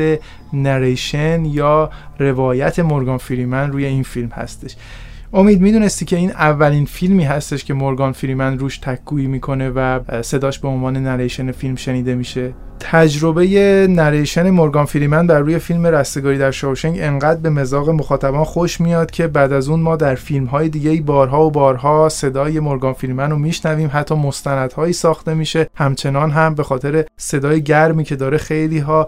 narration 0.54 1.46
یا 1.46 1.90
روایت 2.20 2.80
مورگان 2.80 3.18
فریمن 3.18 3.72
روی 3.72 3.86
این 3.86 4.04
فیلم 4.04 4.30
هستش. 4.30 4.76
امید 5.34 5.62
می‌دونستی 5.62 6.06
که 6.06 6.16
این 6.16 6.32
اولین 6.32 6.86
فیلمی 6.86 7.24
هستش 7.24 7.64
که 7.64 7.74
مورگان 7.74 8.12
فریمن 8.12 8.60
روش 8.60 8.78
تکگویی 8.78 9.28
می‌کنه 9.28 9.70
و 9.70 10.00
صداش 10.22 10.60
به 10.60 10.68
عنوان 10.68 10.98
narration 10.98 11.52
فیلم 11.52 11.76
شنیده 11.76 12.16
میشه؟ 12.16 12.54
تجربه 12.80 13.48
narration 13.90 14.50
مورگان 14.50 14.86
فریمن 14.86 15.28
بر 15.28 15.40
روی 15.40 15.60
فیلم 15.60 15.88
رستگاری 15.88 16.38
در 16.38 16.52
شاوشنک 16.52 16.98
انقدر 17.00 17.40
به 17.40 17.50
مذاق 17.50 17.90
مخاطبان 17.90 18.44
خوش 18.44 18.82
میاد 18.82 19.12
که 19.12 19.28
بعد 19.28 19.54
از 19.54 19.70
اون 19.70 19.80
ما 19.80 19.96
در 19.96 20.16
فیلم 20.16 20.46
های 20.46 20.70
دیگه 20.70 21.02
بارها 21.02 21.46
و 21.46 21.52
بارها 21.52 22.10
صدای 22.10 22.60
مورگان 22.60 22.94
فریمن 22.94 23.32
رو 23.32 23.38
میشنویم. 23.38 23.90
حتی 23.94 24.16
مستندهایی 24.16 24.94
ساخته 24.94 25.34
میشه. 25.34 25.68
همچنان 25.76 26.32
هم 26.32 26.56
به 26.56 26.64
خاطر 26.64 27.06
صدای 27.18 27.62
گرمی 27.62 28.04
که 28.04 28.16
داره 28.16 28.38
خیلی 28.38 28.80
ها 28.80 29.06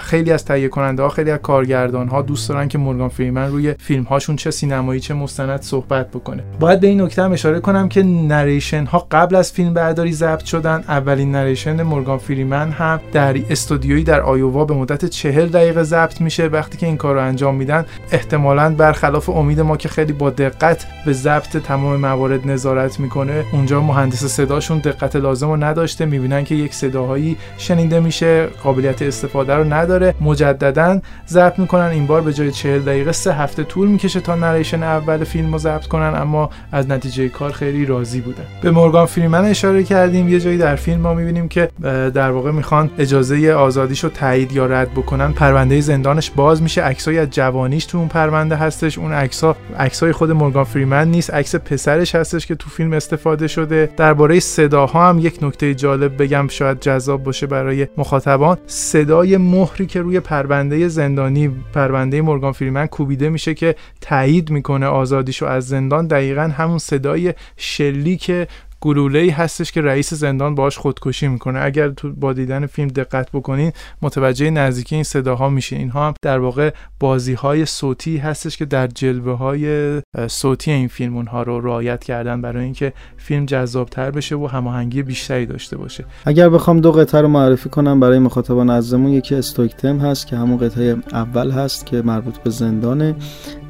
خیلی 0.00 0.32
از 0.32 0.44
تهیه 0.44 0.68
کننده 0.68 1.02
ها 1.02 1.08
خیلی 1.08 1.30
از 1.30 1.38
کارگردان 1.38 2.08
ها 2.08 2.22
دوست 2.22 2.48
دارن 2.48 2.68
که 2.68 2.78
مورگان 2.78 3.08
فریمن 3.08 3.50
روی 3.50 3.74
فیلم 3.78 4.02
هاشون 4.02 4.36
چه 4.36 4.50
سینمایی 4.50 5.00
چه 5.00 5.14
مستند 5.14 5.62
صحبت 5.62 6.10
بکنه. 6.10 6.44
باید 6.60 6.80
به 6.80 6.86
این 6.86 7.00
نکته 7.00 7.22
هم 7.22 7.32
اشاره 7.32 7.60
کنم 7.60 7.88
که 7.88 8.02
نریشن 8.02 8.84
ها 8.84 9.06
قبل 9.10 9.36
از 9.36 9.52
فیلم 9.52 9.74
برداری 9.74 10.12
ضبط 10.12 10.44
شدن 10.44 10.84
اولین 10.88 11.32
نریشن 11.32 11.82
مورگان 11.82 12.18
فریمن 12.18 12.75
هم 12.76 13.00
در 13.12 13.36
استودیویی 13.50 14.04
در 14.04 14.20
آیووا 14.20 14.64
به 14.64 14.74
مدت 14.74 15.04
چهل 15.04 15.46
دقیقه 15.46 15.82
ضبط 15.82 16.20
میشه. 16.20 16.46
وقتی 16.46 16.78
که 16.78 16.86
این 16.86 16.96
کار 16.96 17.14
رو 17.14 17.20
انجام 17.20 17.54
میدن 17.54 17.84
احتمالا 18.12 18.74
برخلاف 18.74 19.28
امید 19.28 19.60
ما 19.60 19.76
که 19.76 19.88
خیلی 19.88 20.12
با 20.12 20.30
دقت 20.30 20.86
به 21.06 21.12
ضبط 21.12 21.56
تمام 21.56 21.96
موارد 21.96 22.50
نظارت 22.50 23.00
می‌کنه 23.00 23.44
اونجا 23.52 23.80
مهندس 23.80 24.24
صداشون 24.24 24.78
دقت 24.78 25.16
لازم 25.16 25.46
رو 25.46 25.56
نداشته. 25.56 26.06
می‌بینن 26.06 26.44
که 26.44 26.54
یک 26.54 26.74
صداهایی 26.74 27.36
شنیده 27.58 28.00
میشه 28.00 28.46
قابلیت 28.46 29.02
استفاده 29.02 29.54
رو 29.54 29.64
نداره. 29.72 30.14
مجددا 30.20 31.00
ضبط 31.28 31.58
می‌کنن 31.58 31.84
این 31.84 32.06
بار 32.06 32.20
به 32.20 32.32
جای 32.32 32.50
چهل 32.50 32.80
دقیقه 32.80 33.12
سه 33.12 33.32
هفته 33.32 33.64
طول 33.64 33.88
می‌کشه 33.88 34.20
تا 34.20 34.34
نریشن 34.34 34.82
اول 34.82 35.24
فیلم 35.24 35.52
رو 35.52 35.58
ضبط 35.58 35.86
کنن 35.86 36.14
اما 36.16 36.50
از 36.72 36.90
نتیجه 36.90 37.28
کار 37.28 37.52
خیلی 37.52 37.86
راضی 37.86 38.20
بودن 38.20 38.44
به 38.62 38.70
مورگان 38.70 39.06
فریمن 39.06 39.44
اشاره 39.44 39.84
کردیم. 39.84 40.28
یه 40.28 40.40
جایی 40.40 40.58
در 40.58 40.76
فیلم 40.76 41.00
ما 41.00 41.14
می‌بینیم 41.14 41.48
که 41.48 41.70
در 42.14 42.30
واقع 42.30 42.50
می‌خوان 42.66 42.90
اجازه 42.98 43.52
آزادیش 43.52 44.04
رو 44.04 44.10
تایید 44.10 44.52
یا 44.52 44.66
رد 44.66 44.90
بکنن 44.90 45.32
پرونده 45.32 45.80
زندانش 45.80 46.30
باز 46.30 46.62
میشه. 46.62 46.82
عکسای 46.82 47.18
از 47.18 47.30
جوانیش 47.30 47.84
تو 47.84 47.98
اون 47.98 48.08
پرونده 48.08 48.56
هستش. 48.56 48.98
اون 48.98 49.12
عکسا 49.12 49.56
عکسای 49.78 50.12
خود 50.12 50.30
مورگان 50.30 50.64
فریمن 50.64 51.08
نیست 51.08 51.34
عکس 51.34 51.54
پسرش 51.56 52.14
هستش 52.14 52.46
که 52.46 52.54
تو 52.54 52.70
فیلم 52.70 52.92
استفاده 52.92 53.48
شده. 53.48 53.90
درباره 53.96 54.40
صداها 54.40 55.08
هم 55.08 55.18
یک 55.18 55.38
نکته 55.42 55.74
جالب 55.74 56.22
بگم 56.22 56.48
شاید 56.48 56.80
جذاب 56.80 57.22
باشه 57.22 57.46
برای 57.46 57.86
مخاطبان. 57.96 58.58
صدای 58.66 59.36
مهری 59.36 59.86
که 59.86 60.02
روی 60.02 60.20
پرونده 60.20 60.88
زندانی 60.88 61.50
پرونده 61.74 62.22
مورگان 62.22 62.52
فریمن 62.52 62.86
کوبیده 62.86 63.28
میشه 63.28 63.54
که 63.54 63.74
تایید 64.00 64.50
می‌کنه 64.50 64.86
آزادیشو 64.86 65.46
از 65.46 65.68
زندان. 65.68 66.06
دقیقا 66.06 66.42
همون 66.42 66.78
صدای 66.78 67.34
شلیک 67.56 68.32
گلوله 68.80 69.18
ای 69.18 69.30
هستش 69.30 69.72
که 69.72 69.82
رئیس 69.82 70.14
زندان 70.14 70.54
باش 70.54 70.78
خودکشی 70.78 71.28
می‌کنه. 71.28 71.60
اگر 71.62 71.88
تو 71.88 72.12
با 72.12 72.32
دیدن 72.32 72.66
فیلم 72.66 72.88
دقت 72.88 73.30
بکنین 73.32 73.72
متوجه 74.02 74.50
نزدیکی 74.50 74.94
این 74.94 75.04
صداها 75.04 75.48
میشه. 75.48 75.76
اینها 75.76 76.06
هم 76.06 76.14
در 76.22 76.38
واقع 76.38 76.70
بازی 77.00 77.34
های 77.34 77.66
صوتی 77.66 78.16
هستش 78.16 78.56
که 78.56 78.64
در 78.64 78.86
جلوه 78.86 79.32
های 79.32 79.96
صوتی 80.28 80.70
این 80.70 80.88
فیلم 80.88 81.16
اونها 81.16 81.42
رو 81.42 81.60
رعایت 81.60 82.04
کردن 82.04 82.42
برای 82.42 82.64
اینکه 82.64 82.92
فیلم 83.16 83.46
جذابتر 83.46 84.10
بشه 84.10 84.36
و 84.36 84.46
هماهنگی 84.46 85.02
بیشتری 85.02 85.46
داشته 85.46 85.76
باشه. 85.76 86.04
اگر 86.24 86.48
بخوام 86.48 86.80
دو 86.80 86.92
قطعه 86.92 87.20
رو 87.20 87.28
معرفی 87.28 87.68
کنم 87.68 88.00
برای 88.00 88.18
مخاطبان 88.18 88.70
عزیزمون 88.70 89.12
یکی 89.12 89.34
استوکتم 89.34 89.98
هست 89.98 90.26
که 90.26 90.36
همون 90.36 90.58
قطعه 90.58 90.96
اول 91.12 91.50
هست 91.50 91.86
که 91.86 92.02
مربوط 92.02 92.38
به 92.38 92.50
زندانه 92.50 93.14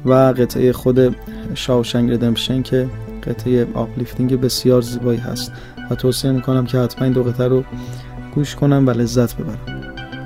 و 0.05 0.13
قطعه 0.13 0.71
خود 0.71 1.15
Shawshank 1.55 2.11
Redemption 2.11 2.61
که 2.61 2.87
قطعه 3.29 3.67
uplifting 3.73 4.41
بسیار 4.41 4.81
زیبایی 4.81 5.19
هست 5.19 5.51
و 5.89 5.95
توصیه 5.95 6.31
می‌کنم 6.31 6.65
که 6.65 6.77
حتما 6.77 7.03
این 7.03 7.13
دو 7.13 7.23
قطعه 7.23 7.47
رو 7.47 7.63
گوش 8.35 8.55
کنن 8.55 8.87
و 8.87 8.91
لذت 8.91 9.35
ببرن. 9.35 9.59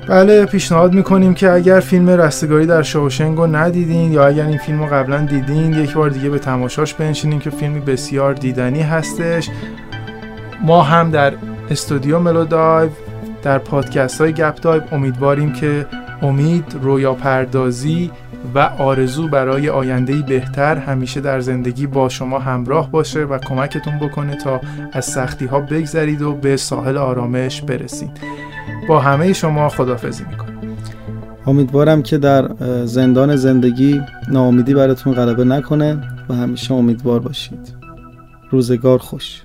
بله 0.08 0.44
پیشنهاد 0.44 0.94
می‌کنیم 0.94 1.34
که 1.34 1.50
اگر 1.50 1.80
فیلم 1.80 2.10
رستگاری 2.10 2.66
در 2.66 2.82
شاوشنک 2.82 3.36
رو 3.36 3.46
ندیدین 3.46 4.12
یا 4.12 4.26
اگر 4.26 4.46
این 4.46 4.58
فیلم 4.58 4.80
رو 4.80 4.86
قبلا 4.86 5.24
دیدین 5.24 5.72
یک 5.72 5.94
بار 5.94 6.10
دیگه 6.10 6.30
به 6.30 6.38
تماشاش 6.38 6.94
بنشینین 6.94 7.38
که 7.38 7.50
فیلمی 7.50 7.80
بسیار 7.80 8.34
دیدنی 8.34 8.82
هستش. 8.82 9.48
ما 10.62 10.82
هم 10.82 11.10
در 11.10 11.32
استودیو 11.70 12.18
ملودایو 12.18 12.90
در 13.42 13.58
پادکست 13.58 14.20
های 14.20 14.32
گپ 14.32 14.60
دایو 14.60 14.82
امیدواریم 14.92 15.52
که 15.52 15.86
امید 16.22 16.64
رویا 16.82 17.14
پردازی 17.14 18.10
و 18.54 18.58
آرزو 18.58 19.28
برای 19.28 19.68
آیندهی 19.68 20.22
بهتر 20.22 20.76
همیشه 20.76 21.20
در 21.20 21.40
زندگی 21.40 21.86
با 21.86 22.08
شما 22.08 22.38
همراه 22.38 22.90
باشه 22.90 23.24
و 23.24 23.38
کمکتون 23.38 23.98
بکنه 23.98 24.36
تا 24.36 24.60
از 24.92 25.04
سختی 25.04 25.46
ها 25.46 25.60
بگذرید 25.60 26.22
و 26.22 26.32
به 26.34 26.56
ساحل 26.56 26.96
آرامش 26.96 27.62
برسید. 27.62 28.10
با 28.88 29.00
همه 29.00 29.32
شما 29.32 29.68
خدافزی 29.68 30.24
می‌کنم. 30.30 30.52
امیدوارم 31.46 32.02
که 32.02 32.18
در 32.18 32.50
زندان 32.84 33.36
زندگی 33.36 34.00
ناامیدی 34.28 34.74
براتون 34.74 35.14
غلبه 35.14 35.44
نکنه 35.44 35.98
و 36.28 36.34
همیشه 36.34 36.74
امیدوار 36.74 37.20
باشید. 37.20 37.74
روزگار 38.50 38.98
خوش. 38.98 39.42